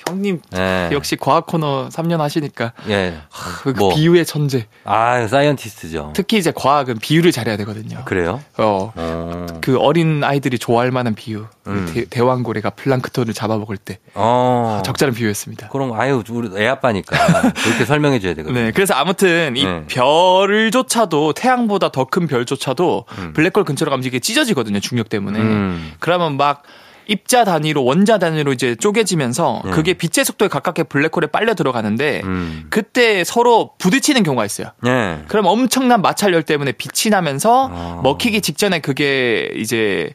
형님 0.08 0.40
예. 0.56 0.90
역시 0.92 1.16
과학 1.16 1.46
코너 1.46 1.88
3년 1.88 2.18
하시니까 2.18 2.72
예. 2.88 3.18
그 3.62 3.70
뭐. 3.70 3.94
비유의 3.94 4.24
천재. 4.26 4.66
아, 4.84 5.26
scientist죠. 5.26 6.12
특히 6.14 6.38
이제 6.38 6.52
과학은 6.54 6.98
비유를 6.98 7.32
잘해야 7.32 7.56
되거든요. 7.58 8.02
그래요? 8.04 8.42
어. 8.58 8.92
어. 8.94 9.46
그 9.60 9.78
어린 9.78 10.22
아이들이 10.22 10.58
좋아할 10.58 10.90
만한 10.90 11.14
비유. 11.14 11.46
음. 11.66 11.90
대, 11.92 12.04
대왕고래가 12.04 12.70
플랑크톤을 12.70 13.32
잡아먹을 13.32 13.76
때 13.78 13.98
어. 14.14 14.82
적절한 14.84 15.14
비유였습니다. 15.14 15.68
그럼 15.68 15.92
아유, 15.98 16.22
우리 16.30 16.50
애 16.62 16.66
아빠니까 16.68 17.16
그렇게 17.52 17.84
설명해 17.86 18.20
줘야 18.20 18.34
되거든요. 18.34 18.60
네, 18.64 18.70
그래서 18.72 18.94
아무튼 18.94 19.56
이 19.56 19.64
네. 19.64 19.84
별조차도 19.86 21.32
태양보다 21.32 21.90
더 21.90 22.04
큰 22.04 22.26
별조차도 22.26 23.06
음. 23.18 23.32
블랙홀 23.32 23.64
근처로 23.64 23.90
가면 23.90 24.04
이게 24.04 24.18
찢어지거든요 24.20 24.78
중력 24.80 25.08
때문에. 25.08 25.38
음. 25.40 25.92
그러면 26.00 26.36
막 26.36 26.62
입자 27.06 27.44
단위로 27.44 27.84
원자 27.84 28.18
단위로 28.18 28.52
이제 28.52 28.74
쪼개지면서 28.74 29.62
네. 29.64 29.70
그게 29.70 29.94
빛의 29.94 30.24
속도에 30.24 30.48
가깝게 30.48 30.84
블랙홀에 30.84 31.28
빨려 31.32 31.54
들어가는데 31.54 32.22
음. 32.24 32.66
그때 32.70 33.24
서로 33.24 33.72
부딪히는 33.78 34.22
경우가 34.22 34.44
있어요. 34.44 34.68
네. 34.82 35.22
그럼 35.28 35.46
엄청난 35.46 36.02
마찰열 36.02 36.42
때문에 36.42 36.72
빛이 36.72 37.10
나면서 37.10 37.70
아. 37.72 38.00
먹히기 38.02 38.40
직전에 38.40 38.80
그게 38.80 39.50
이제 39.56 40.12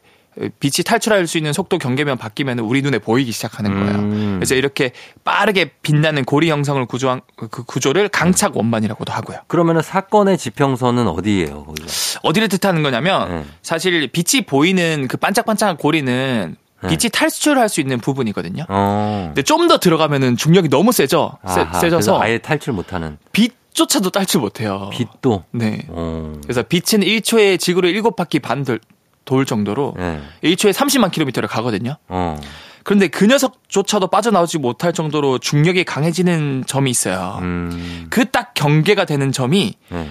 빛이 0.60 0.84
탈출할 0.84 1.26
수 1.26 1.38
있는 1.38 1.52
속도 1.52 1.76
경계면 1.78 2.16
바뀌면 2.16 2.60
우리 2.60 2.82
눈에 2.82 2.98
보이기 2.98 3.32
시작하는 3.32 3.72
거예요. 3.74 3.98
음. 3.98 4.36
그래서 4.38 4.54
이렇게 4.54 4.92
빠르게 5.24 5.72
빛나는 5.82 6.24
고리 6.24 6.48
형성을 6.50 6.84
구조한 6.86 7.20
그 7.36 7.48
구조를 7.48 8.08
강착 8.08 8.56
원반이라고도 8.56 9.12
하고요. 9.12 9.38
그러면은 9.48 9.82
사건의 9.82 10.38
지평선은 10.38 11.08
어디예요, 11.08 11.64
거기가? 11.64 11.88
어디를 12.22 12.48
뜻하는 12.48 12.82
거냐면 12.82 13.28
네. 13.28 13.44
사실 13.62 14.08
빛이 14.08 14.46
보이는 14.46 15.08
그 15.08 15.16
반짝반짝한 15.16 15.76
고리는 15.76 16.56
네. 16.56 16.69
빛이 16.88 17.10
탈출할 17.12 17.68
수 17.68 17.80
있는 17.80 17.98
부분이거든요. 18.00 18.64
어. 18.68 19.24
근데 19.28 19.42
좀 19.42 19.68
더 19.68 19.78
들어가면은 19.78 20.36
중력이 20.36 20.68
너무 20.68 20.90
세져 20.92 21.38
세, 21.46 21.60
아하, 21.60 21.78
세져서 21.78 22.12
그래서 22.12 22.20
아예 22.20 22.38
탈출 22.38 22.72
못하는 22.72 23.18
빛 23.32 23.52
조차도 23.72 24.10
탈출 24.10 24.40
못해요. 24.40 24.90
빛도. 24.92 25.44
네. 25.52 25.86
어. 25.88 26.34
그래서 26.42 26.62
빛은 26.62 27.04
1초에 27.04 27.58
지구를 27.60 27.92
7바퀴 27.92 28.42
반 28.42 28.64
돌, 28.64 28.80
돌 29.24 29.46
정도로 29.46 29.94
네. 29.96 30.20
1초에 30.42 30.72
30만 30.72 31.12
킬로미터를 31.12 31.48
가거든요. 31.48 31.96
어. 32.08 32.40
그런데 32.82 33.06
그 33.08 33.26
녀석조차도 33.26 34.08
빠져나오지 34.08 34.58
못할 34.58 34.92
정도로 34.92 35.38
중력이 35.38 35.84
강해지는 35.84 36.64
점이 36.66 36.90
있어요. 36.90 37.38
음. 37.42 38.06
그딱 38.10 38.54
경계가 38.54 39.04
되는 39.04 39.30
점이 39.30 39.74
네. 39.90 40.10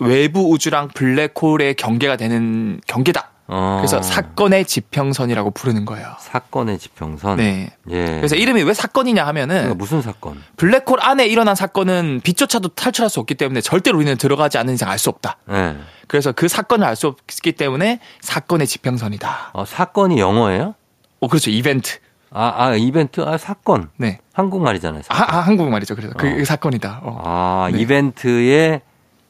외부 0.00 0.50
우주랑 0.50 0.88
블랙홀의 0.94 1.74
경계가 1.74 2.16
되는 2.16 2.80
경계다. 2.86 3.30
어. 3.46 3.76
그래서 3.80 4.00
사건의 4.00 4.64
지평선이라고 4.64 5.50
부르는 5.50 5.84
거예요. 5.84 6.14
사건의 6.18 6.78
지평선. 6.78 7.36
네. 7.36 7.70
예. 7.90 8.04
그래서 8.16 8.36
이름이 8.36 8.62
왜 8.62 8.72
사건이냐 8.72 9.26
하면은 9.26 9.54
그러니까 9.56 9.74
무슨 9.74 10.00
사건? 10.00 10.42
블랙홀 10.56 10.98
안에 11.00 11.26
일어난 11.26 11.54
사건은 11.54 12.20
빛조차도 12.24 12.68
탈출할 12.68 13.10
수 13.10 13.20
없기 13.20 13.34
때문에 13.34 13.60
절대로 13.60 13.98
우리는 13.98 14.16
들어가지 14.16 14.56
않는 14.58 14.74
이상 14.74 14.88
알 14.90 14.98
수 14.98 15.10
없다. 15.10 15.36
네. 15.46 15.76
그래서 16.08 16.32
그 16.32 16.48
사건을 16.48 16.86
알 16.86 16.96
수 16.96 17.08
없기 17.08 17.52
때문에 17.52 18.00
사건의 18.22 18.66
지평선이다. 18.66 19.50
어, 19.52 19.64
사건이 19.66 20.18
영어예요? 20.18 20.74
어, 21.20 21.28
그렇죠. 21.28 21.50
이벤트. 21.50 21.98
아, 22.30 22.52
아, 22.56 22.74
이벤트, 22.74 23.20
아, 23.20 23.36
사건. 23.38 23.90
네. 23.96 24.18
한국말이잖아요. 24.32 25.02
아, 25.08 25.14
사건. 25.16 25.34
아, 25.34 25.40
한국말이죠. 25.40 25.94
그래서 25.94 26.14
그 26.16 26.40
어. 26.40 26.44
사건이다. 26.44 27.00
어. 27.02 27.20
아, 27.24 27.68
네. 27.70 27.78
이벤트의 27.80 28.80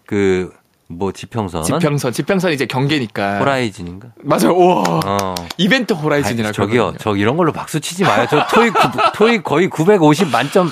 그, 0.06 0.52
뭐, 0.88 1.12
지평선. 1.12 1.64
지평선. 1.64 2.12
지평선 2.12 2.52
이제 2.52 2.66
경계니까. 2.66 3.38
호라이즌인가? 3.38 4.08
맞아요. 4.22 4.50
우와. 4.54 4.82
어. 5.04 5.34
이벤트 5.56 5.92
호라이즌이라고. 5.94 6.52
저기요. 6.52 6.94
저 7.00 7.16
이런 7.16 7.36
걸로 7.36 7.52
박수 7.52 7.80
치지 7.80 8.02
마요. 8.04 8.26
저 8.28 8.46
토익, 8.46 8.74
구- 8.74 8.88
토익 9.14 9.44
거의 9.44 9.68
950 9.70 10.28
만점. 10.30 10.70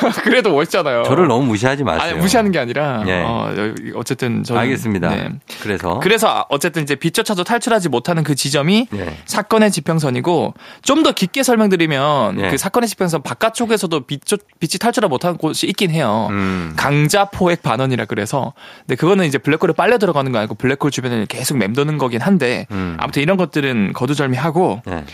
그래도 0.24 0.52
멋있잖아요. 0.52 1.04
저를 1.04 1.26
너무 1.28 1.46
무시하지 1.46 1.84
마세요. 1.84 2.12
아니, 2.12 2.20
무시하는 2.20 2.50
게 2.50 2.58
아니라. 2.58 3.02
예. 3.06 3.22
어, 3.24 3.52
어쨌든 3.94 4.42
저는. 4.42 4.60
알겠습니다. 4.62 5.08
네. 5.10 5.28
그래서. 5.62 5.98
그래서 6.00 6.46
어쨌든 6.48 6.82
이제 6.82 6.94
빛조차도 6.94 7.44
탈출하지 7.44 7.88
못하는 7.88 8.22
그 8.24 8.34
지점이 8.34 8.88
예. 8.94 9.16
사건의 9.26 9.70
지평선이고 9.70 10.54
좀 10.82 11.04
더 11.04 11.12
깊게 11.12 11.42
설명드리면 11.42 12.40
예. 12.40 12.50
그 12.50 12.56
사건의 12.56 12.88
지평선 12.88 13.22
바깥쪽에서도 13.22 14.00
빛, 14.06 14.22
빛이 14.58 14.78
탈출을 14.80 15.08
못하는 15.10 15.36
곳이 15.36 15.66
있긴 15.66 15.90
해요. 15.90 16.28
음. 16.30 16.72
강자 16.76 17.26
포획 17.26 17.62
반원이라 17.62 18.06
그래서 18.06 18.54
근데 18.80 18.96
그거는 18.96 19.26
이제 19.26 19.36
블랙홀에 19.36 19.72
빨려 19.76 19.98
들어가는 19.98 20.32
거 20.32 20.38
아니고 20.38 20.54
블랙홀 20.54 20.90
주변에 20.90 21.26
계속 21.28 21.58
맴도는 21.58 21.98
거긴 21.98 22.22
한데 22.22 22.66
음. 22.70 22.96
아무튼 22.98 23.22
이런 23.22 23.36
것들은 23.36 23.92
거두절미하고 23.92 24.80
예. 24.88 25.04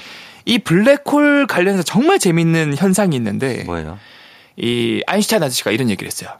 이 0.44 0.58
블랙홀 0.58 1.46
관련해서 1.48 1.82
정말 1.82 2.18
재밌는 2.18 2.76
현상이 2.76 3.16
있는데 3.16 3.64
뭐예요? 3.64 3.98
이 4.60 5.02
아인슈타인 5.06 5.42
아저씨가 5.42 5.70
이런 5.70 5.90
얘기를 5.90 6.06
했어요. 6.06 6.30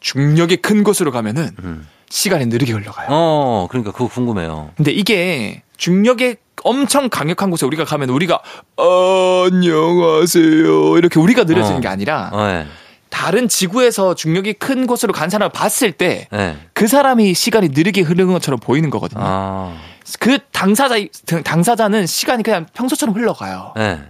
중력이 0.00 0.56
큰 0.56 0.84
곳으로 0.84 1.12
가면은 1.12 1.50
음. 1.62 1.86
시간이 2.08 2.46
느리게 2.46 2.72
흘러가요. 2.72 3.08
어, 3.10 3.68
그러니까 3.70 3.92
그거 3.92 4.08
궁금해요. 4.08 4.72
근데 4.76 4.90
이게 4.90 5.62
중력의 5.76 6.36
엄청 6.64 7.08
강력한 7.08 7.50
곳에 7.50 7.64
우리가 7.64 7.84
가면 7.84 8.10
우리가 8.10 8.40
안녕하세요 8.76 10.98
이렇게 10.98 11.18
우리가 11.18 11.44
느려지는 11.44 11.78
어. 11.78 11.80
게 11.80 11.88
아니라 11.88 12.30
어, 12.32 12.48
예. 12.50 12.66
다른 13.08 13.48
지구에서 13.48 14.14
중력이 14.14 14.54
큰 14.54 14.86
곳으로 14.86 15.12
간 15.12 15.30
사람을 15.30 15.52
봤을 15.52 15.92
때그 15.92 16.26
예. 16.34 16.86
사람이 16.86 17.34
시간이 17.34 17.70
느리게 17.70 18.02
흐르는 18.02 18.32
것처럼 18.32 18.60
보이는 18.60 18.90
거거든요. 18.90 19.22
아, 19.24 19.76
그 20.18 20.38
당사자 20.52 20.96
당사자는 21.44 22.06
시간이 22.06 22.42
그냥 22.42 22.66
평소처럼 22.74 23.14
흘러가요. 23.14 23.74
예. 23.78 24.00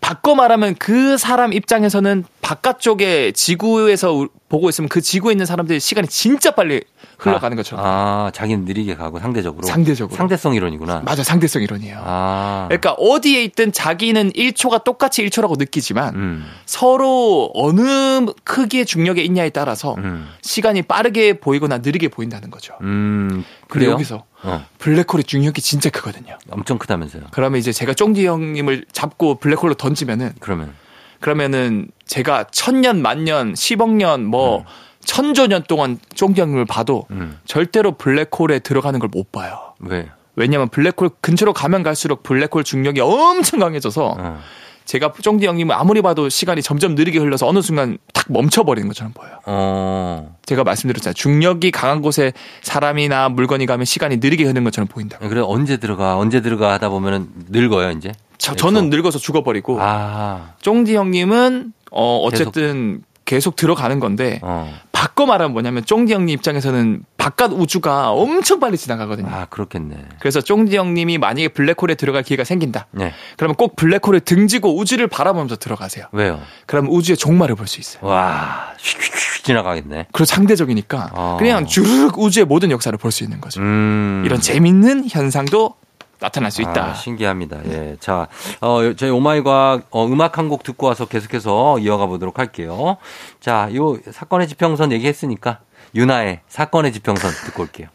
바꿔 0.00 0.34
말하면 0.34 0.76
그 0.78 1.18
사람 1.18 1.52
입장에서는 1.52 2.24
바깥쪽에 2.40 3.32
지구에서 3.32 4.14
우- 4.14 4.28
보고 4.48 4.68
있으면 4.70 4.88
그 4.88 5.00
지구에 5.02 5.32
있는 5.32 5.44
사람들이 5.44 5.78
시간이 5.78 6.08
진짜 6.08 6.52
빨리 6.52 6.82
흘러가는 7.18 7.54
것처럼. 7.56 7.84
아, 7.84 8.30
자기는 8.32 8.64
느리게 8.64 8.94
가고 8.94 9.18
상대적으로. 9.18 9.66
상대적으로. 9.66 10.16
상대성 10.16 10.54
이론이구나. 10.54 11.00
맞아, 11.04 11.22
상대성 11.22 11.62
이론이에요. 11.62 12.00
아. 12.02 12.64
그러니까 12.68 12.92
어디에 12.92 13.42
있든 13.44 13.72
자기는 13.72 14.30
1초가 14.32 14.84
똑같이 14.84 15.22
1초라고 15.28 15.58
느끼지만 15.58 16.14
음. 16.14 16.44
서로 16.64 17.50
어느 17.54 18.24
크기의 18.44 18.86
중력에 18.86 19.20
있냐에 19.22 19.50
따라서 19.50 19.94
음. 19.98 20.28
시간이 20.40 20.82
빠르게 20.82 21.34
보이거나 21.34 21.78
느리게 21.78 22.08
보인다는 22.08 22.50
거죠. 22.50 22.74
음. 22.80 23.44
그래요? 23.68 23.90
여기서 23.90 24.24
어, 24.44 24.64
블랙홀의 24.78 25.24
중력이 25.24 25.60
진짜 25.60 25.90
크거든요. 25.90 26.38
엄청 26.50 26.78
크다면서요. 26.78 27.24
그러면 27.32 27.58
이제 27.58 27.72
제가 27.72 27.92
쫑디 27.92 28.24
형님을 28.26 28.86
잡고 28.92 29.34
블랙홀로 29.40 29.74
던지면은 29.74 30.32
그러면. 30.40 30.72
그러면은 31.20 31.88
제가 32.06 32.44
천년, 32.50 33.02
만년, 33.02 33.54
십억 33.54 33.90
년, 33.90 34.24
뭐 34.24 34.64
천조년 35.04 35.62
동안 35.68 35.98
형님을 36.16 36.64
봐도 36.66 37.06
음. 37.10 37.38
절대로 37.46 37.92
블랙홀에 37.92 38.60
들어가는 38.60 38.98
걸 39.00 39.08
못 39.12 39.32
봐요. 39.32 39.74
왜? 39.80 40.08
왜냐면 40.36 40.68
블랙홀 40.68 41.10
근처로 41.20 41.52
가면 41.52 41.82
갈수록 41.82 42.22
블랙홀 42.22 42.62
중력이 42.64 43.00
엄청 43.00 43.58
강해져서 43.60 44.16
어. 44.18 44.40
제가 44.84 45.12
쫑디 45.20 45.46
형님은 45.46 45.74
아무리 45.74 46.00
봐도 46.00 46.28
시간이 46.28 46.62
점점 46.62 46.94
느리게 46.94 47.18
흘러서 47.18 47.46
어느 47.46 47.60
순간 47.60 47.98
탁 48.14 48.24
멈춰버리는 48.28 48.86
것처럼 48.88 49.12
보여요. 49.12 49.38
어. 49.46 50.36
제가 50.46 50.64
말씀드렸잖아요. 50.64 51.14
중력이 51.14 51.70
강한 51.72 52.00
곳에 52.00 52.32
사람이나 52.62 53.28
물건이 53.30 53.66
가면 53.66 53.84
시간이 53.84 54.18
느리게 54.18 54.44
흐르는 54.44 54.64
것처럼 54.64 54.86
보인다. 54.88 55.18
그래 55.18 55.42
언제 55.44 55.76
들어가 55.78 56.16
언제 56.16 56.40
들어가 56.40 56.72
하다 56.72 56.88
보면은 56.90 57.28
늙어요 57.50 57.90
이제. 57.90 58.12
저, 58.38 58.54
저는 58.54 58.88
늙어서 58.90 59.18
죽어버리고 59.18 59.78
아. 59.80 60.54
쫑디 60.62 60.94
형님은 60.94 61.72
어 61.90 62.18
어쨌든 62.18 63.02
계속, 63.24 63.56
들어가는 63.56 64.00
건데 64.00 64.38
어. 64.42 64.72
바꿔 64.90 65.26
말하면 65.26 65.52
뭐냐면 65.52 65.84
쫑디 65.84 66.12
형님 66.14 66.30
입장에서는 66.34 67.02
바깥 67.18 67.52
우주가 67.52 68.10
엄청 68.10 68.58
빨리 68.58 68.78
지나가거든요. 68.78 69.28
아 69.30 69.44
그렇겠네. 69.50 69.96
그래서 70.18 70.40
쫑디 70.40 70.74
형님이 70.76 71.18
만약에 71.18 71.48
블랙홀에 71.48 71.94
들어갈 71.96 72.22
기회가 72.22 72.44
생긴다. 72.44 72.86
네. 72.92 73.12
그러면 73.36 73.54
꼭 73.56 73.76
블랙홀을 73.76 74.20
등지고 74.20 74.76
우주를 74.78 75.08
바라보면서 75.08 75.56
들어가세요. 75.56 76.06
왜요? 76.12 76.40
그러면 76.66 76.90
우주의 76.90 77.16
종말을 77.18 77.54
볼 77.54 77.66
수 77.66 77.80
있어요. 77.80 78.06
와. 78.06 78.72
휙휙 78.78 79.44
지나가겠네. 79.44 80.06
그리고 80.12 80.24
상대적이니까 80.24 81.10
어. 81.14 81.36
그냥 81.38 81.66
주르륵 81.66 82.18
우주의 82.18 82.46
모든 82.46 82.70
역사를 82.70 82.96
볼 82.98 83.12
수 83.12 83.24
있는 83.24 83.40
거죠. 83.42 83.60
음. 83.60 84.22
이런 84.24 84.40
재밌는 84.40 85.08
현상도 85.10 85.74
나타날 86.20 86.50
수 86.50 86.62
있다. 86.62 86.84
아, 86.90 86.94
신기합니다. 86.94 87.58
예. 87.66 87.96
자, 88.00 88.26
어, 88.60 88.80
저희 88.96 89.10
오마이 89.10 89.42
과학, 89.42 89.86
어, 89.90 90.06
음악 90.06 90.36
한 90.38 90.48
곡 90.48 90.62
듣고 90.62 90.86
와서 90.86 91.04
계속해서 91.06 91.78
이어가 91.78 92.06
보도록 92.06 92.38
할게요. 92.38 92.96
자, 93.40 93.68
요 93.74 93.96
사건의 94.10 94.48
지평선 94.48 94.92
얘기했으니까, 94.92 95.60
유나의 95.94 96.40
사건의 96.48 96.92
지평선 96.92 97.30
듣고 97.46 97.62
올게요. 97.64 97.88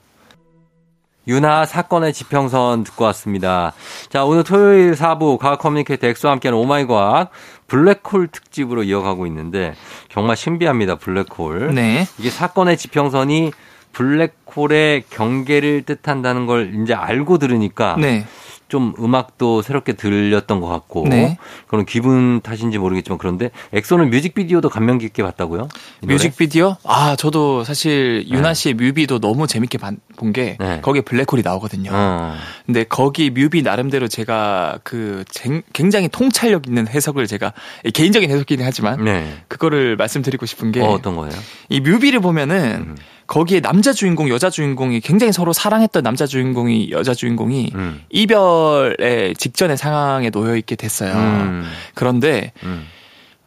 유나 1.26 1.66
사건의 1.66 2.12
지평선 2.14 2.84
듣고 2.84 3.06
왔습니다. 3.06 3.72
자, 4.10 4.26
오늘 4.26 4.44
토요일 4.44 4.92
4부 4.94 5.38
과학 5.38 5.60
커뮤니케이터 5.60 6.06
엑소와 6.08 6.34
함께하는 6.34 6.60
Oh 6.60 6.73
My 6.73 6.86
과학 6.86 7.32
블랙홀 7.68 8.28
특집으로 8.28 8.84
이어가고 8.84 9.26
있는데, 9.28 9.74
정말 10.12 10.36
신비합니다. 10.36 10.96
블랙홀. 10.96 11.74
네. 11.76 12.06
이게 12.20 12.30
사건의 12.30 12.78
지평선이 12.78 13.52
블랙홀의 13.94 15.06
경계를 15.10 15.84
뜻한다는 15.84 16.46
걸 16.46 16.76
이제 16.84 16.94
알고 16.94 17.38
들으니까 17.38 17.96
네. 18.00 18.26
좀 18.68 18.94
음악도 19.00 19.62
새롭게 19.62 19.94
들렸던 19.94 20.60
것 20.60 20.68
같고 20.68 21.06
네. 21.08 21.38
그런 21.68 21.86
기분 21.86 22.42
탓인지 22.42 22.80
모르겠지만 22.80 23.20
그런데 23.20 23.52
엑소는 23.72 24.10
뮤직비디오도 24.10 24.70
감명 24.70 24.98
깊게 24.98 25.22
봤다고요? 25.22 25.68
뮤직비디오? 26.02 26.76
아, 26.84 27.16
저도 27.16 27.64
사실 27.64 28.26
윤하 28.28 28.50
네. 28.50 28.54
씨의 28.56 28.74
뮤비도 28.74 29.20
너무 29.20 29.46
재밌게 29.46 29.78
본게 30.16 30.58
네. 30.60 30.80
거기에 30.82 31.02
블랙홀이 31.02 31.42
나오거든요. 31.44 31.90
어. 31.94 32.36
근데 32.66 32.84
거기 32.84 33.30
뮤비 33.30 33.62
나름대로 33.62 34.08
제가 34.08 34.80
그 34.84 35.24
쟁- 35.30 35.64
굉장히 35.74 36.08
통찰력 36.08 36.68
있는 36.68 36.88
해석을 36.88 37.28
제가 37.28 37.54
개인적인 37.94 38.30
해석이긴 38.30 38.64
하지만 38.66 39.04
네. 39.04 39.34
그거를 39.48 39.96
말씀드리고 39.96 40.46
싶은 40.46 40.72
게이 40.72 40.84
어, 40.84 40.88
어떤 40.92 41.16
거예요? 41.16 41.34
뮤비를 41.70 42.20
보면은 42.20 42.86
음. 42.90 42.98
거기에 43.26 43.62
남자 43.62 43.94
주인공, 43.94 44.30
여자 44.30 44.50
주인공이 44.50 45.00
굉장히 45.00 45.32
서로 45.32 45.54
사랑했던 45.54 46.04
남자 46.04 46.26
주인공이 46.28 46.92
여자 46.92 47.14
주인공이 47.14 47.72
음. 47.74 48.02
이별의 48.10 49.36
직전의 49.36 49.78
상황에 49.78 50.30
놓여 50.30 50.56
있게 50.58 50.76
됐어요. 50.76 51.14
음. 51.14 51.66
그런데 51.96 52.52
음. 52.64 52.86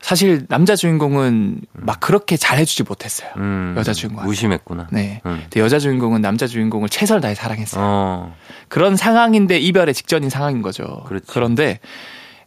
사실 0.07 0.47
남자 0.47 0.77
주인공은 0.77 1.63
막 1.73 1.99
그렇게 1.99 2.37
잘해주지 2.37 2.85
못했어요. 2.85 3.29
음. 3.39 3.75
여자 3.77 3.93
주인공한테. 3.93 4.29
무심했구나. 4.29 4.87
네. 4.93 5.21
음. 5.27 5.41
근데 5.43 5.59
여자 5.59 5.81
주인공은 5.81 6.21
남자 6.21 6.47
주인공을 6.47 6.89
최선을 6.89 7.21
다해 7.21 7.35
사랑했어요. 7.35 7.83
어. 7.85 8.35
그런 8.69 8.95
상황인데 8.95 9.59
이별의 9.59 9.95
직전인 9.95 10.31
상황인 10.31 10.63
거죠. 10.63 11.03
그렇지. 11.09 11.27
그런데 11.29 11.81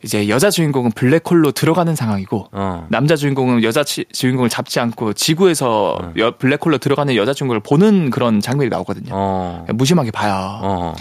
이제 0.05 0.29
여자 0.29 0.49
주인공은 0.49 0.91
블랙홀로 0.91 1.51
들어가는 1.51 1.93
상황이고 1.97 2.47
어. 2.53 2.87
남자 2.89 3.17
주인공은 3.17 3.61
여자 3.63 3.83
치- 3.83 4.05
주인공을 4.09 4.47
잡지 4.47 4.79
않고 4.79 5.11
지구에서 5.11 5.97
음. 6.01 6.13
여- 6.17 6.37
블랙홀로 6.37 6.77
들어가는 6.77 7.13
여자 7.17 7.33
주인공을 7.33 7.59
보는 7.59 8.09
그런 8.09 8.39
장면이 8.39 8.69
나오거든요. 8.69 9.09
어. 9.11 9.65
무심하게 9.73 10.11
봐요. 10.11 10.59
어. 10.63 10.95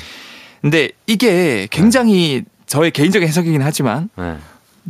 근데 0.60 0.90
이게 1.06 1.68
굉장히 1.70 2.42
저의 2.66 2.90
개인적인 2.90 3.28
해석이긴 3.28 3.62
하지만 3.62 4.10
네. 4.16 4.38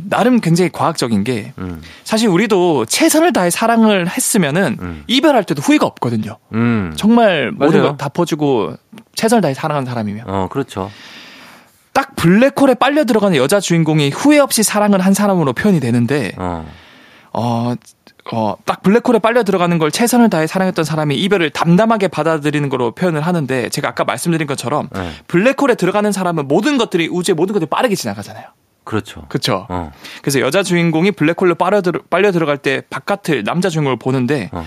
나름 0.07 0.39
굉장히 0.39 0.69
과학적인 0.71 1.23
게 1.23 1.53
음. 1.57 1.81
사실 2.03 2.29
우리도 2.29 2.85
최선을 2.85 3.33
다해 3.33 3.49
사랑을 3.49 4.07
했으면은 4.07 4.77
음. 4.81 5.03
이별할 5.07 5.43
때도 5.43 5.61
후회가 5.61 5.85
없거든요. 5.85 6.37
음. 6.53 6.93
정말 6.95 7.51
모든. 7.51 7.81
걸 7.81 7.97
다 7.97 8.09
퍼주고 8.09 8.75
최선을 9.15 9.41
다해 9.41 9.53
사랑하는 9.53 9.85
사람이면 9.87 10.23
어, 10.27 10.47
그렇죠. 10.49 10.89
딱 11.93 12.15
블랙홀에 12.15 12.75
빨려 12.75 13.03
들어가는 13.03 13.35
여자 13.37 13.59
주인공이 13.59 14.09
후회 14.09 14.39
없이 14.39 14.63
사랑을 14.63 15.01
한 15.01 15.13
사람으로 15.13 15.53
표현이 15.53 15.79
되는데 15.79 16.31
어. 16.37 16.65
어, 17.33 17.75
어, 18.31 18.55
딱 18.65 18.81
블랙홀에 18.83 19.19
빨려 19.19 19.43
들어가는 19.43 19.77
걸 19.79 19.91
최선을 19.91 20.29
다해 20.29 20.47
사랑했던 20.47 20.85
사람이 20.85 21.15
이별을 21.17 21.49
담담하게 21.49 22.07
받아들이는 22.09 22.69
거로 22.69 22.91
표현을 22.91 23.21
하는데 23.21 23.69
제가 23.69 23.89
아까 23.89 24.03
말씀드린 24.03 24.47
것처럼 24.47 24.87
네. 24.93 25.11
블랙홀에 25.27 25.75
들어가는 25.75 26.11
사람은 26.11 26.47
모든 26.47 26.77
것들이 26.77 27.07
우주의 27.07 27.35
모든 27.35 27.53
것들이 27.53 27.69
빠르게 27.69 27.95
지나가잖아요. 27.95 28.45
그렇죠. 28.89 29.25
그렇죠. 29.29 29.67
어. 29.69 29.91
그래서 30.23 30.39
여자 30.39 30.63
주인공이 30.63 31.11
블랙홀로 31.11 31.53
빨려, 31.53 31.81
들어, 31.81 31.99
빨려 32.09 32.31
들어갈 32.31 32.57
때 32.57 32.81
바깥을 32.89 33.43
남자 33.43 33.69
주인공을 33.69 33.97
보는데 33.99 34.49
어. 34.51 34.65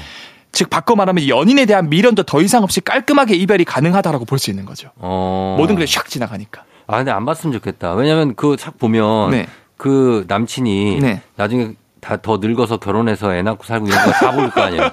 즉 0.53 0.71
바꿔 0.71 0.95
말하면 0.95 1.27
연인에 1.29 1.67
대한 1.67 1.91
미련도 1.91 2.23
더 2.23 2.41
이상 2.41 2.63
없이 2.63 2.81
깔끔하게 2.81 3.35
이별이 3.35 3.65
가능하다라고 3.65 4.25
볼 4.27 4.39
수 4.39 4.51
있는 4.51 4.65
거죠. 4.65 4.91
어. 4.97 5.57
모든 5.59 5.75
게 5.77 5.85
샥 5.85 6.07
지나가니까. 6.07 6.63
아, 6.87 6.99
근데 6.99 7.11
안 7.11 7.25
봤으면 7.25 7.53
좋겠다. 7.55 7.95
왜냐면 7.95 8.37
그책 8.37 8.79
보면 8.79 9.31
네. 9.33 9.47
그 9.77 10.25
남친이 10.29 11.01
네. 11.01 11.23
나중에 11.37 11.73
다 12.03 12.17
더 12.17 12.39
늙어서 12.39 12.79
결혼해서 12.79 13.33
애 13.35 13.43
낳고 13.43 13.63
살고 13.65 13.87
이런 13.87 14.05
거다볼거 14.05 14.61
아니에요. 14.61 14.91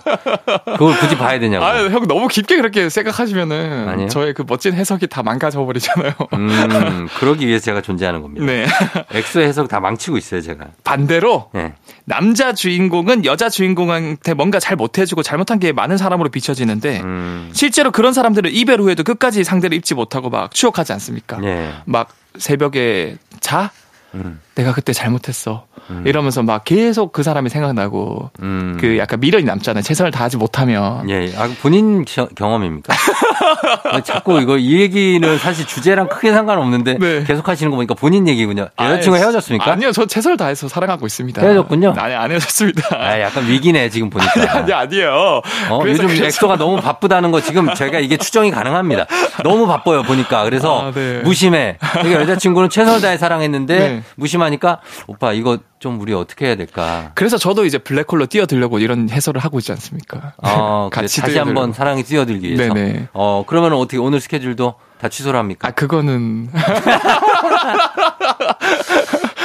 그걸 0.78 0.95
굳이 1.00 1.17
봐야 1.17 1.39
되냐고. 1.39 1.65
아, 1.65 1.89
형 1.89 2.08
너무 2.08 2.28
깊게 2.28 2.56
그렇게 2.56 2.88
생각하시면은 2.88 3.89
아니에요? 3.89 4.10
저의 4.10 4.36
그 4.36 4.43
멋진 4.48 4.74
해석이 4.76 5.08
다 5.08 5.24
망가져 5.24 5.65
버리잖아요. 5.65 6.13
음, 6.34 7.08
그러기 7.17 7.48
위해서 7.48 7.65
제가 7.65 7.82
존재하는 7.82 8.22
겁니다. 8.22 8.45
네. 8.45 8.67
엑소의 9.12 9.48
해석 9.48 9.67
다 9.69 9.80
망치고 9.80 10.17
있어요, 10.17 10.41
제가. 10.41 10.67
반대로 10.84 11.50
네. 11.54 11.74
남자 12.06 12.54
주인공은 12.54 13.26
여자 13.26 13.50
주인공한테 13.50 14.36
뭔가 14.36 14.60
잘 14.60 14.76
못해 14.76 15.06
주고 15.08 15.24
잘못한 15.24 15.60
게 15.60 15.72
많은 15.72 15.98
사람으로 15.98 16.30
비춰지는데 16.30 17.02
음, 17.02 17.50
실제로 17.54 17.91
그런 17.91 18.13
사람들은 18.13 18.52
이별 18.54 18.82
후에도 18.82 19.04
끝까지 19.04 19.43
상대를 19.43 19.76
잊지 19.78 19.95
못하고 19.95 20.30
막 20.30 20.54
추억하지 20.54 20.93
않습니까? 20.93 21.39
예. 21.43 21.72
막 21.86 22.10
새벽에 22.38 23.17
자 23.39 23.72
음, 24.13 24.39
내가 24.60 24.74
그때 24.74 24.91
잘못했어 24.91 25.63
음. 25.89 26.04
이러면서 26.06 26.43
막 26.43 26.65
계속 26.65 27.13
그 27.13 27.24
사람이 27.24 27.50
생각나고 27.50 28.30
음. 28.41 28.78
그 28.80 28.98
약간 28.98 29.22
미련이 29.22 29.45
남잖아요. 29.45 29.82
최선을 29.84 30.12
다하지 30.12 30.36
못하면 30.36 31.10
예, 31.10 31.32
아, 31.38 31.50
본인 31.62 32.04
겨- 32.04 32.28
경험입니까? 32.36 32.93
자꾸 34.04 34.39
이거 34.41 34.58
이 34.58 34.82
얘기는 34.82 35.38
사실 35.38 35.65
주제랑 35.65 36.10
크게 36.10 36.32
상관없는데 36.34 36.98
네. 37.00 37.24
계속 37.24 37.48
하시는 37.48 37.69
거 37.72 37.78
보니까 37.78 37.93
본인 37.95 38.28
얘기군요. 38.28 38.67
여자친구 38.80 39.15
아니, 39.15 39.24
헤어졌습니까? 39.24 39.72
아니요, 39.72 39.91
저 39.93 40.06
최선을 40.06 40.36
다해서 40.38 40.67
사랑하고 40.67 41.06
있습니다. 41.06 41.41
헤어졌군요? 41.41 41.93
아니 41.98 42.13
안 42.13 42.30
헤어졌습니다. 42.32 42.98
아, 43.00 43.19
약간 43.22 43.48
위기네 43.48 43.89
지금 43.89 44.10
보니까. 44.10 44.32
아니 44.60 44.74
아니 44.74 44.98
에요. 45.00 45.41
어, 45.69 45.80
그래서 45.80 46.04
요즘 46.04 46.08
그래서- 46.08 46.26
엑소가 46.26 46.58
너무 46.58 46.82
바쁘다는 46.82 47.32
거 47.32 47.41
지금 47.41 47.74
제가 47.74 48.00
이게 48.00 48.17
추정이 48.17 48.52
가능합니다. 48.52 49.06
너무 49.43 49.67
바빠요 49.67 50.04
보니까 50.04 50.43
그래서 50.43 50.88
아, 50.88 50.91
네. 50.91 51.22
무심해. 51.24 51.78
그러니까 51.93 52.22
여자친구는 52.22 52.70
최선을 52.70 52.99
다해 53.01 53.18
사랑했는데 53.18 53.80
네. 53.80 54.03
무심 54.16 54.41
하니까 54.50 54.82
오빠 55.08 55.34
이거 55.34 55.60
좀 55.80 56.00
우리 56.02 56.14
어떻게 56.14 56.47
해야 56.47 56.56
될까? 56.56 57.12
그래서 57.16 57.38
저도 57.38 57.66
이제 57.66 57.78
블랙홀로 57.78 58.26
뛰어들려고 58.26 58.80
이런 58.80 59.10
해설을 59.10 59.39
하고 59.41 59.60
있지 59.60 59.72
않습니까? 59.72 60.34
어, 60.43 60.89
그래, 60.93 61.04
다시 61.04 61.22
뛰어들려고. 61.22 61.47
한번 61.47 61.74
사랑이 61.74 62.04
뛰어들기 62.04 62.47
위해서. 62.52 62.74
네네. 62.74 63.08
어, 63.14 63.43
그러면 63.47 63.74
어떻게 63.74 63.97
오늘 63.97 64.20
스케줄도 64.20 64.76
다 65.00 65.08
취소를 65.08 65.39
합니까? 65.39 65.68
아 65.70 65.72
그거는 65.72 66.50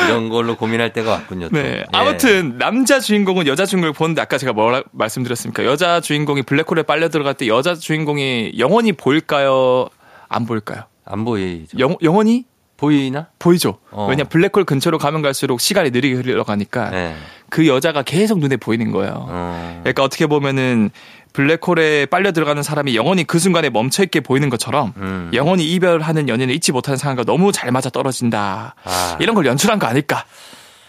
이런 0.06 0.28
걸로 0.28 0.56
고민할 0.56 0.92
때가 0.92 1.10
왔군요. 1.12 1.48
또. 1.48 1.56
네. 1.56 1.78
예. 1.78 1.84
아무튼 1.92 2.58
남자 2.58 3.00
주인공은 3.00 3.46
여자 3.46 3.64
주인공을 3.64 3.92
보는데 3.92 4.20
아까 4.20 4.36
제가 4.38 4.52
뭐라 4.52 4.82
말씀드렸습니까? 4.92 5.64
여자 5.64 6.00
주인공이 6.00 6.42
블랙홀에 6.42 6.82
빨려 6.82 7.08
들어갈 7.08 7.34
때 7.34 7.46
여자 7.46 7.74
주인공이 7.74 8.54
영원히 8.58 8.92
보일까요? 8.92 9.88
안 10.28 10.46
보일까요? 10.46 10.82
안 11.04 11.24
보이죠. 11.24 11.78
영, 11.78 11.96
영원히 12.02 12.44
보이나? 12.76 13.28
보이죠. 13.38 13.78
어. 13.90 14.06
왜냐 14.08 14.24
블랙홀 14.24 14.64
근처로 14.64 14.98
가면 14.98 15.22
갈수록 15.22 15.60
시간이 15.60 15.90
느리게 15.90 16.14
흘러가니까 16.16 16.90
네. 16.90 17.14
그 17.48 17.66
여자가 17.68 18.02
계속 18.02 18.38
눈에 18.38 18.56
보이는 18.56 18.90
거예요. 18.90 19.26
어. 19.28 19.80
그러니까 19.82 20.02
어떻게 20.02 20.26
보면은 20.26 20.90
블랙홀에 21.32 22.06
빨려 22.06 22.32
들어가는 22.32 22.62
사람이 22.62 22.96
영원히 22.96 23.24
그 23.24 23.38
순간에 23.38 23.70
멈춰 23.70 24.02
있게 24.04 24.20
보이는 24.20 24.48
것처럼 24.50 24.92
음. 24.96 25.30
영원히 25.34 25.64
이별하는 25.72 26.28
연인을 26.28 26.54
잊지 26.54 26.72
못하는 26.72 26.96
상황과 26.96 27.24
너무 27.24 27.52
잘 27.52 27.70
맞아 27.72 27.90
떨어진다. 27.90 28.74
아. 28.84 29.16
이런 29.20 29.34
걸 29.34 29.46
연출한 29.46 29.78
거 29.78 29.86
아닐까? 29.86 30.24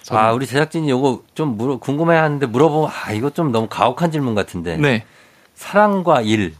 저는. 0.03 0.21
아, 0.21 0.31
우리 0.33 0.45
제작진이 0.45 0.87
요거 0.87 1.23
좀 1.33 1.57
물어, 1.57 1.77
궁금해 1.77 2.15
하는데 2.15 2.45
물어보면, 2.45 2.91
아, 2.91 3.11
이거 3.11 3.31
좀 3.31 3.51
너무 3.51 3.67
가혹한 3.67 4.11
질문 4.11 4.35
같은데. 4.35 4.77
네. 4.77 5.03
사랑과 5.55 6.21
일. 6.21 6.53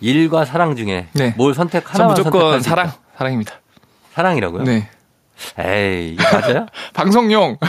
일과 0.00 0.44
사랑 0.44 0.76
중에 0.76 1.08
네. 1.12 1.34
뭘 1.36 1.54
선택 1.54 1.84
전 1.86 1.94
하나만 1.94 2.14
무조건 2.14 2.40
선택할 2.40 2.60
수 2.62 2.68
사랑. 2.68 2.92
사랑입니다. 3.16 3.54
사랑이라고요? 4.22 4.64
네. 4.64 4.88
에이, 5.60 6.16
맞아요? 6.32 6.66
방송용. 6.92 7.56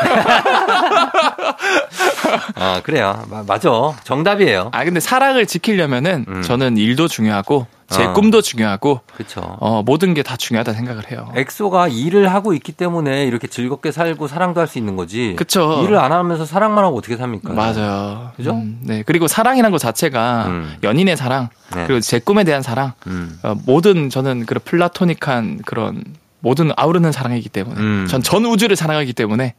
아, 2.55 2.81
그래요. 2.83 3.23
마- 3.29 3.43
맞아. 3.45 3.69
정답이에요. 4.03 4.69
아 4.73 4.83
근데 4.83 4.99
사랑을 4.99 5.45
지키려면은 5.45 6.25
음. 6.27 6.41
저는 6.41 6.77
일도 6.77 7.07
중요하고 7.07 7.67
제 7.87 8.05
어. 8.05 8.13
꿈도 8.13 8.41
중요하고 8.41 9.01
그쵸. 9.15 9.41
어, 9.59 9.83
모든 9.83 10.15
게 10.15 10.23
다 10.23 10.35
중요하다 10.37 10.73
생각을 10.73 11.11
해요. 11.11 11.31
엑소가 11.35 11.87
일을 11.89 12.33
하고 12.33 12.53
있기 12.55 12.71
때문에 12.71 13.25
이렇게 13.25 13.45
즐겁게 13.47 13.91
살고 13.91 14.27
사랑도 14.27 14.59
할 14.61 14.67
수 14.67 14.79
있는 14.79 14.95
거지. 14.95 15.35
그쵸. 15.37 15.81
일을 15.83 15.97
안 15.99 16.11
하면서 16.11 16.45
사랑만 16.47 16.83
하고 16.83 16.97
어떻게 16.97 17.17
삽니까? 17.17 17.53
맞아요. 17.53 18.31
그죠? 18.35 18.51
음, 18.53 18.79
네. 18.81 19.03
그리고 19.05 19.27
사랑이란 19.27 19.69
것 19.71 19.77
자체가 19.77 20.45
음. 20.47 20.75
연인의 20.81 21.17
사랑, 21.17 21.49
네. 21.75 21.83
그리고 21.85 21.99
제 21.99 22.17
꿈에 22.17 22.43
대한 22.43 22.63
사랑, 22.63 22.93
음. 23.05 23.37
어, 23.43 23.53
모든 23.67 24.09
저는 24.09 24.47
그런 24.47 24.61
플라토닉한 24.65 25.59
그런 25.65 26.03
모든 26.39 26.71
아우르는 26.75 27.11
사랑이기 27.11 27.49
때문에 27.49 27.79
음. 27.79 28.07
전전 28.09 28.45
우주를 28.45 28.75
사랑하기 28.75 29.13
때문에 29.13 29.55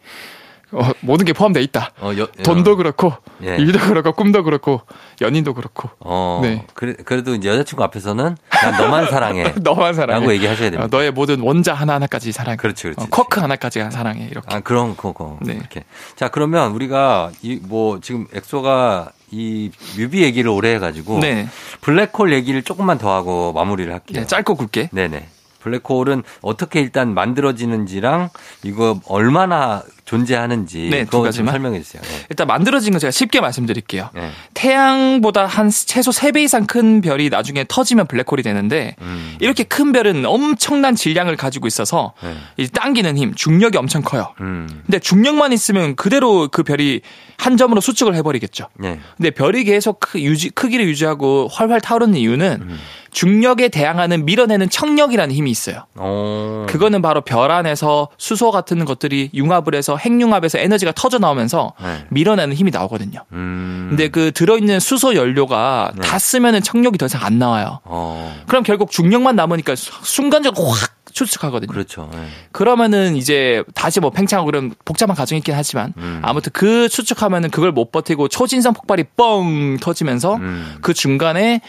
어, 0.73 0.89
모든 1.01 1.27
게 1.27 1.33
포함되어 1.33 1.63
있다. 1.63 1.91
어, 2.01 2.13
여, 2.17 2.27
돈도 2.45 2.77
그렇고 2.77 3.13
예. 3.43 3.57
일도 3.57 3.81
그렇고 3.81 4.13
꿈도 4.13 4.45
그렇고 4.45 4.81
연인도 5.21 5.55
그렇고 5.55 5.91
어, 5.99 6.41
네. 6.43 6.65
그래, 6.75 6.95
그래도 7.05 7.35
이제 7.35 7.49
여자친구 7.49 7.83
앞에서는 7.83 8.37
난 8.51 8.77
너만 8.77 9.09
사랑해. 9.09 9.53
너만 9.61 9.95
사랑해. 9.95 10.21
라고 10.21 10.33
얘기하셔야 10.33 10.71
됩니다. 10.71 10.85
어, 10.85 10.89
너의 10.89 11.11
모든 11.11 11.41
원자 11.41 11.75
하나 11.75 11.95
하나까지 11.95 12.31
사랑해. 12.31 12.57
그렇지, 12.57 12.85
그렇지. 12.85 13.01
어, 13.03 13.07
쿼크 13.11 13.41
하나까지 13.41 13.85
사랑해. 13.91 14.29
이렇게. 14.31 14.55
아, 14.55 14.61
그런, 14.61 14.97
그거. 14.97 15.39
네. 15.43 15.55
이렇게. 15.55 15.85
자, 16.15 16.29
그러면 16.29 16.71
우리가 16.73 17.33
이, 17.43 17.59
뭐, 17.63 17.99
지금 18.01 18.27
엑소가 18.33 19.11
이 19.33 19.71
뮤비 19.97 20.23
얘기를 20.23 20.51
오래 20.51 20.75
해가지고. 20.75 21.19
네. 21.19 21.49
블랙홀 21.81 22.33
얘기를 22.33 22.63
조금만 22.63 22.99
더 22.99 23.13
하고 23.13 23.53
마무리를 23.53 23.93
할게요. 23.93 24.21
네, 24.21 24.27
짧고 24.27 24.55
굵게. 24.55 24.91
네네. 24.93 25.27
블랙홀은 25.61 26.23
어떻게 26.43 26.81
일단 26.81 27.15
만들어지는지랑 27.15 28.31
이거 28.65 29.01
얼마나 29.07 29.83
존재하는지 30.11 30.89
네, 30.91 31.05
두 31.05 31.19
그거 31.19 31.31
좀. 31.31 31.47
설명해 31.47 31.81
주세요. 31.81 32.03
네. 32.03 32.09
일단 32.31 32.49
만들어진 32.49 32.91
건 32.91 32.99
제가 32.99 33.13
쉽게 33.13 33.41
말씀드릴게요. 33.41 34.11
네. 34.13 34.31
태양보다 34.55 35.47
한 35.47 35.71
최소 35.71 36.11
3배 36.11 36.41
이상 36.41 36.67
큰 36.67 37.01
별이 37.01 37.29
나중에 37.31 37.65
터지면 37.69 38.09
블랙홀이 38.09 38.43
되는데 38.43 38.97
음. 39.03 39.37
이렇게 39.39 39.63
큰 39.63 39.93
별은 39.93 40.27
엄청난 40.27 40.97
질량을 40.97 41.37
가지고 41.37 41.69
있어서 41.69 42.15
네. 42.25 42.35
이 42.57 42.67
당기는 42.67 43.17
힘, 43.17 43.35
중력이 43.35 43.79
엄청 43.79 44.03
커요. 44.03 44.35
음. 44.41 44.83
근데 44.85 44.99
중력만 44.99 45.53
있으면 45.53 45.95
그대로 45.95 46.49
그 46.49 46.65
별이 46.65 47.03
한 47.37 47.57
점으로 47.57 47.81
수축을 47.81 48.17
해버리겠죠. 48.17 48.67
네. 48.79 48.99
근데 49.17 49.31
별이 49.31 49.63
계속 49.63 50.01
크, 50.01 50.21
유지, 50.21 50.51
크기를 50.51 50.87
유지하고 50.89 51.49
활활 51.53 51.81
타오르는 51.81 52.17
이유는 52.17 52.59
음. 52.63 52.79
중력에 53.13 53.69
대항하는 53.69 54.25
밀어내는 54.25 54.71
청력이라는 54.71 55.35
힘이 55.35 55.51
있어요. 55.51 55.87
어. 55.97 56.67
그거는 56.69 57.03
바로 57.03 57.23
별 57.23 57.51
안에서 57.51 58.09
수소 58.19 58.51
같은 58.51 58.85
것들이 58.85 59.31
융합을 59.35 59.75
해서 59.75 59.97
핵융합에서 60.01 60.59
에너지가 60.59 60.93
터져 60.97 61.19
나오면서 61.19 61.75
네. 61.83 62.05
밀어내는 62.09 62.57
힘이 62.57 62.71
나오거든요. 62.71 63.25
음. 63.33 63.87
근데 63.91 64.09
그 64.09 64.33
들어있는 64.33 64.81
수소 64.81 65.15
연료가 65.15 65.93
네. 65.95 66.01
다 66.03 66.19
쓰면은 66.19 66.63
청력이 66.63 66.99
더 66.99 67.07
이상 67.07 67.23
안 67.25 67.39
나와요. 67.39 67.81
어. 67.85 68.35
그럼 68.47 68.63
결국 68.63 68.91
중력만 68.91 69.37
남으니까 69.37 69.77
수- 69.77 69.93
순간적으로 70.03 70.69
확 70.69 70.91
추측하거든요. 71.13 71.71
그렇죠. 71.73 72.09
네. 72.13 72.19
그러면은 72.53 73.17
이제 73.17 73.65
다시 73.75 73.99
뭐 74.01 74.11
팽창하고 74.11 74.47
그런 74.47 74.73
복잡한 74.85 75.17
과정이 75.17 75.39
있긴 75.39 75.55
하지만 75.55 75.93
음. 75.97 76.21
아무튼 76.23 76.51
그 76.53 76.89
추측하면은 76.89 77.51
그걸 77.51 77.73
못 77.73 77.91
버티고 77.91 78.29
초진성 78.29 78.75
폭발이 78.75 79.05
뻥 79.17 79.77
터지면서 79.79 80.37
음. 80.37 80.77
그 80.83 80.95
중간에 80.95 81.61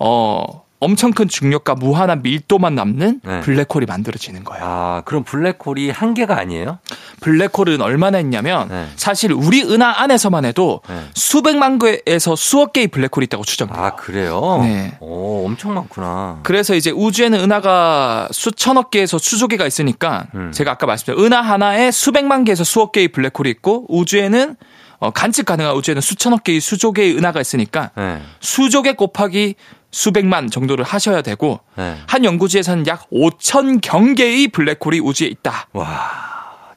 어 0.00 0.44
엄청 0.80 1.12
큰 1.12 1.26
중력과 1.26 1.74
무한한 1.74 2.22
밀도만 2.22 2.74
남는 2.74 3.20
네. 3.24 3.40
블랙홀이 3.40 3.86
만들어지는 3.86 4.44
거예요. 4.44 4.64
아, 4.64 5.02
그럼 5.04 5.24
블랙홀이 5.24 5.90
한 5.90 6.14
개가 6.14 6.38
아니에요? 6.38 6.78
블랙홀은 7.20 7.80
얼마나 7.80 8.20
있냐면 8.20 8.68
네. 8.68 8.86
사실 8.96 9.32
우리 9.32 9.62
은하 9.62 10.02
안에서만 10.02 10.44
해도 10.44 10.80
네. 10.88 11.02
수백만 11.14 11.78
개에서 11.78 12.36
수억 12.36 12.72
개의 12.72 12.88
블랙홀이 12.88 13.24
있다고 13.24 13.44
추정돼요. 13.44 13.84
아, 13.84 13.96
그래요? 13.96 14.60
네. 14.62 14.96
오, 15.00 15.44
엄청 15.46 15.74
많구나. 15.74 16.40
그래서 16.44 16.74
이제 16.74 16.90
우주에는 16.90 17.40
은하가 17.40 18.28
수천억 18.30 18.90
개에서 18.90 19.18
수조 19.18 19.48
개가 19.48 19.66
있으니까 19.66 20.26
음. 20.34 20.52
제가 20.52 20.72
아까 20.72 20.86
말씀드린 20.86 21.24
은하 21.24 21.40
하나에 21.40 21.90
수백만 21.90 22.44
개에서 22.44 22.62
수억 22.62 22.92
개의 22.92 23.08
블랙홀이 23.08 23.50
있고 23.50 23.86
우주에는 23.88 24.56
어, 25.00 25.10
관측 25.10 25.46
가능한 25.46 25.74
우주에는 25.76 26.00
수천억 26.00 26.44
개의 26.44 26.60
수조 26.60 26.92
개의 26.92 27.16
은하가 27.16 27.40
있으니까 27.40 27.90
네. 27.96 28.20
수조 28.40 28.82
개 28.82 28.92
곱하기 28.92 29.54
수백만 29.90 30.50
정도를 30.50 30.84
하셔야 30.84 31.22
되고 31.22 31.60
네. 31.76 31.96
한 32.06 32.24
연구지에서는 32.24 32.86
약 32.86 33.08
5천 33.10 33.80
경개의 33.80 34.48
블랙홀이 34.48 35.00
우주에 35.00 35.28
있다. 35.28 35.68
와. 35.72 35.86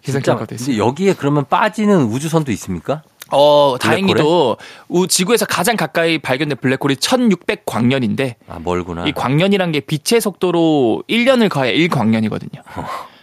기상 0.01 0.21
진짜. 0.21 0.31
결과가 0.31 0.45
근데 0.45 0.55
됐습니다. 0.57 0.85
여기에 0.85 1.13
그러면 1.15 1.45
빠지는 1.49 2.03
우주선도 2.03 2.51
있습니까? 2.53 3.03
어, 3.33 3.77
다행히도 3.79 4.57
우 4.89 5.07
지구에서 5.07 5.45
가장 5.45 5.77
가까이 5.77 6.17
발견된 6.19 6.57
블랙홀이 6.59 6.97
1600 6.97 7.65
광년인데 7.65 8.35
아, 8.47 8.59
멀구나. 8.59 9.05
이 9.05 9.13
광년이란 9.13 9.71
게 9.71 9.79
빛의 9.79 10.19
속도로 10.21 11.03
1년을 11.09 11.49
가야 11.49 11.71
1광년이거든요. 11.71 12.61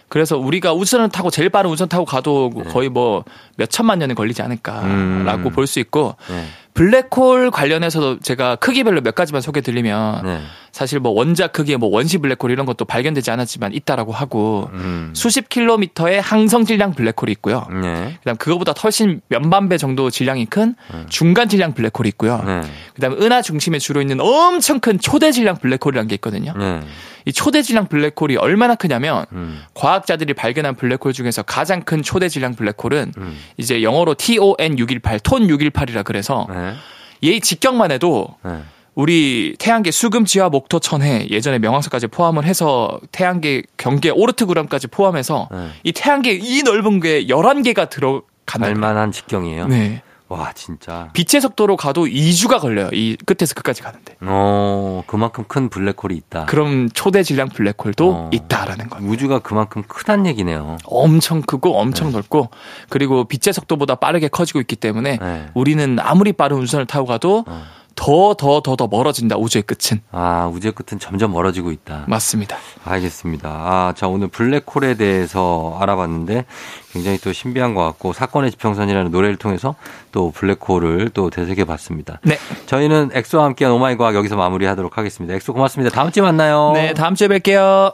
그래서 0.09 0.37
우리가 0.37 0.73
우주선을 0.73 1.09
타고 1.09 1.29
제일 1.29 1.49
빠른 1.49 1.69
우주선 1.69 1.87
타고 1.87 2.03
가도 2.05 2.49
거의 2.49 2.89
뭐 2.89 3.23
몇 3.59 3.69
천만 3.69 3.99
년은 3.99 4.15
걸리지 4.15 4.41
않을까라고 4.41 5.49
음. 5.49 5.51
볼수 5.53 5.79
있고 5.81 6.15
네. 6.29 6.45
블랙홀 6.79 7.51
관련해서도 7.51 8.19
제가 8.19 8.55
크기별로 8.55 9.01
몇 9.01 9.13
가지만 9.13 9.41
소개 9.41 9.59
드리면 9.59 10.23
네. 10.23 10.41
사실 10.71 11.01
뭐 11.01 11.11
원자 11.11 11.47
크기의 11.47 11.77
뭐 11.77 11.89
원시 11.89 12.19
블랙홀 12.19 12.51
이런 12.51 12.65
것도 12.65 12.85
발견되지 12.85 13.31
않았지만 13.31 13.73
있다라고 13.73 14.13
하고 14.13 14.69
음. 14.71 15.11
수십 15.13 15.49
킬로미터의 15.49 16.21
항성 16.21 16.63
질량 16.63 16.93
블랙홀이 16.93 17.33
있고요. 17.33 17.67
네. 17.69 18.15
그다음 18.19 18.37
그거보다 18.37 18.73
훨씬 18.81 19.19
몇만 19.27 19.67
배 19.67 19.77
정도 19.77 20.09
질량이 20.09 20.45
큰 20.45 20.75
중간 21.09 21.49
질량 21.49 21.73
블랙홀이 21.73 22.07
있고요. 22.09 22.41
네. 22.45 22.61
그다음 22.93 23.21
은하 23.21 23.41
중심에 23.41 23.77
주로 23.77 23.99
있는 24.01 24.21
엄청 24.21 24.79
큰 24.79 24.99
초대 24.99 25.33
질량 25.33 25.57
블랙홀이라는 25.57 26.07
게 26.07 26.15
있거든요. 26.15 26.53
네. 26.57 26.79
이 27.25 27.33
초대 27.33 27.61
질량 27.61 27.87
블랙홀이 27.87 28.37
얼마나 28.37 28.75
크냐면 28.75 29.25
음. 29.33 29.61
과학자들이 29.73 30.33
발견한 30.33 30.75
블랙홀 30.75 31.11
중에서 31.13 31.43
가장 31.43 31.81
큰 31.81 32.01
초대 32.01 32.29
질량 32.29 32.55
블랙홀은 32.55 33.13
음. 33.17 33.37
이제 33.57 33.83
영어로 33.83 34.15
TON 34.15 34.79
618, 34.79 35.19
톤 35.19 35.47
618이라 35.47 36.05
그래서 36.05 36.47
네. 36.71 37.29
얘 37.29 37.39
직경만 37.39 37.91
해도 37.91 38.35
네. 38.43 38.59
우리 38.95 39.55
태양계 39.59 39.91
수금지와 39.91 40.49
목토 40.49 40.79
천해 40.79 41.27
예전에 41.29 41.59
명왕석까지 41.59 42.07
포함을 42.07 42.45
해서 42.45 42.99
태양계 43.11 43.63
경계 43.77 44.09
오르트그램까지 44.09 44.87
포함해서 44.87 45.47
네. 45.51 45.69
이 45.83 45.91
태양계 45.91 46.33
이 46.33 46.63
넓은 46.63 46.99
게 46.99 47.25
11개가 47.27 47.89
들어간다. 47.89 48.25
갈만한 48.45 49.11
직경이에요. 49.11 49.67
네. 49.67 50.01
와, 50.29 50.53
진짜. 50.53 51.09
빛의 51.13 51.41
속도로 51.41 51.75
가도 51.75 52.05
2주가 52.05 52.59
걸려요. 52.59 52.89
이 52.93 53.17
끝에서 53.25 53.55
끝까지 53.55 53.81
가는데. 53.81 54.15
어, 54.21 55.03
그만큼 55.07 55.43
큰 55.47 55.69
블랙홀이 55.69 56.15
있다. 56.15 56.45
그럼 56.45 56.89
초대 56.91 57.23
질량 57.23 57.49
블랙홀도 57.49 58.11
어. 58.11 58.29
있다라는 58.31 58.89
거예요. 58.89 59.09
우주가 59.09 59.39
그만큼 59.39 59.83
크단 59.87 60.27
얘기네요. 60.27 60.77
엄청 60.85 61.41
크고 61.41 61.77
엄청 61.79 62.11
넓고 62.11 62.49
그리고 62.89 63.23
빛의 63.25 63.53
속도보다 63.53 63.95
빠르게 63.95 64.27
커지고 64.27 64.59
있기 64.61 64.75
때문에 64.75 65.17
네. 65.17 65.45
우리는 65.55 65.97
아무리 65.99 66.31
빠른 66.31 66.57
우주선을 66.57 66.85
타고 66.85 67.07
가도 67.07 67.43
어. 67.47 67.63
더 67.95 68.33
더 68.33 68.61
더 68.61 68.75
더 68.75 68.87
멀어진다 68.87 69.35
우주의 69.37 69.61
끝은 69.63 70.01
아, 70.11 70.49
우주의 70.53 70.71
끝은 70.73 70.99
점점 70.99 71.31
멀어지고 71.33 71.71
있다. 71.71 72.05
맞습니다. 72.07 72.57
알겠습니다. 72.85 73.49
아, 73.49 73.93
자, 73.95 74.07
오늘 74.07 74.27
블랙홀에 74.29 74.95
대해서 74.95 75.77
알아봤는데 75.81 76.45
굉장히 76.93 77.17
또 77.17 77.33
신비한 77.33 77.75
것 77.75 77.83
같고 77.85 78.13
사건의 78.13 78.51
지평선이라는 78.51 79.11
노래를 79.11 79.35
통해서 79.35 79.75
또 80.11 80.31
블랙홀을 80.31 81.09
또 81.13 81.29
되새겨 81.29 81.65
봤습니다. 81.65 82.19
네, 82.23 82.37
저희는 82.67 83.11
엑소와 83.13 83.43
함께한 83.45 83.73
Oh 83.73 83.85
My 83.85 83.97
과학 83.97 84.15
여기서 84.15 84.35
마무리하도록 84.35 84.97
하겠습니다. 84.97 85.33
엑소 85.35 85.53
고맙습니다. 85.53 85.93
다음 85.93 86.11
주에 86.11 86.23
만나요. 86.23 86.71
네 86.73 86.93
다음 86.93 87.15
주에 87.15 87.27
뵐게요. 87.27 87.93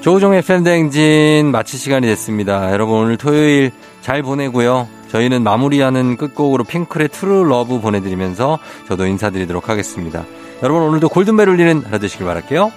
조우종의 0.00 0.40
FM대행진 0.42 1.50
마칠 1.50 1.78
시간이 1.78 2.06
됐습니다. 2.06 2.72
여러분 2.72 3.00
오늘 3.00 3.18
토요일 3.18 3.70
잘 4.00 4.22
보내고요. 4.22 4.88
저희는 5.08 5.42
마무리하는 5.42 6.16
끝곡으로 6.16 6.64
핑클의 6.64 7.08
True 7.08 7.44
Love 7.44 7.80
보내드리면서 7.80 8.58
저도 8.88 9.06
인사드리도록 9.06 9.68
하겠습니다. 9.68 10.24
여러분 10.62 10.82
오늘도 10.82 11.10
골든벨 11.10 11.48
울리는 11.48 11.82
하루 11.84 11.98
되시길 11.98 12.26
바랄게요. 12.26 12.72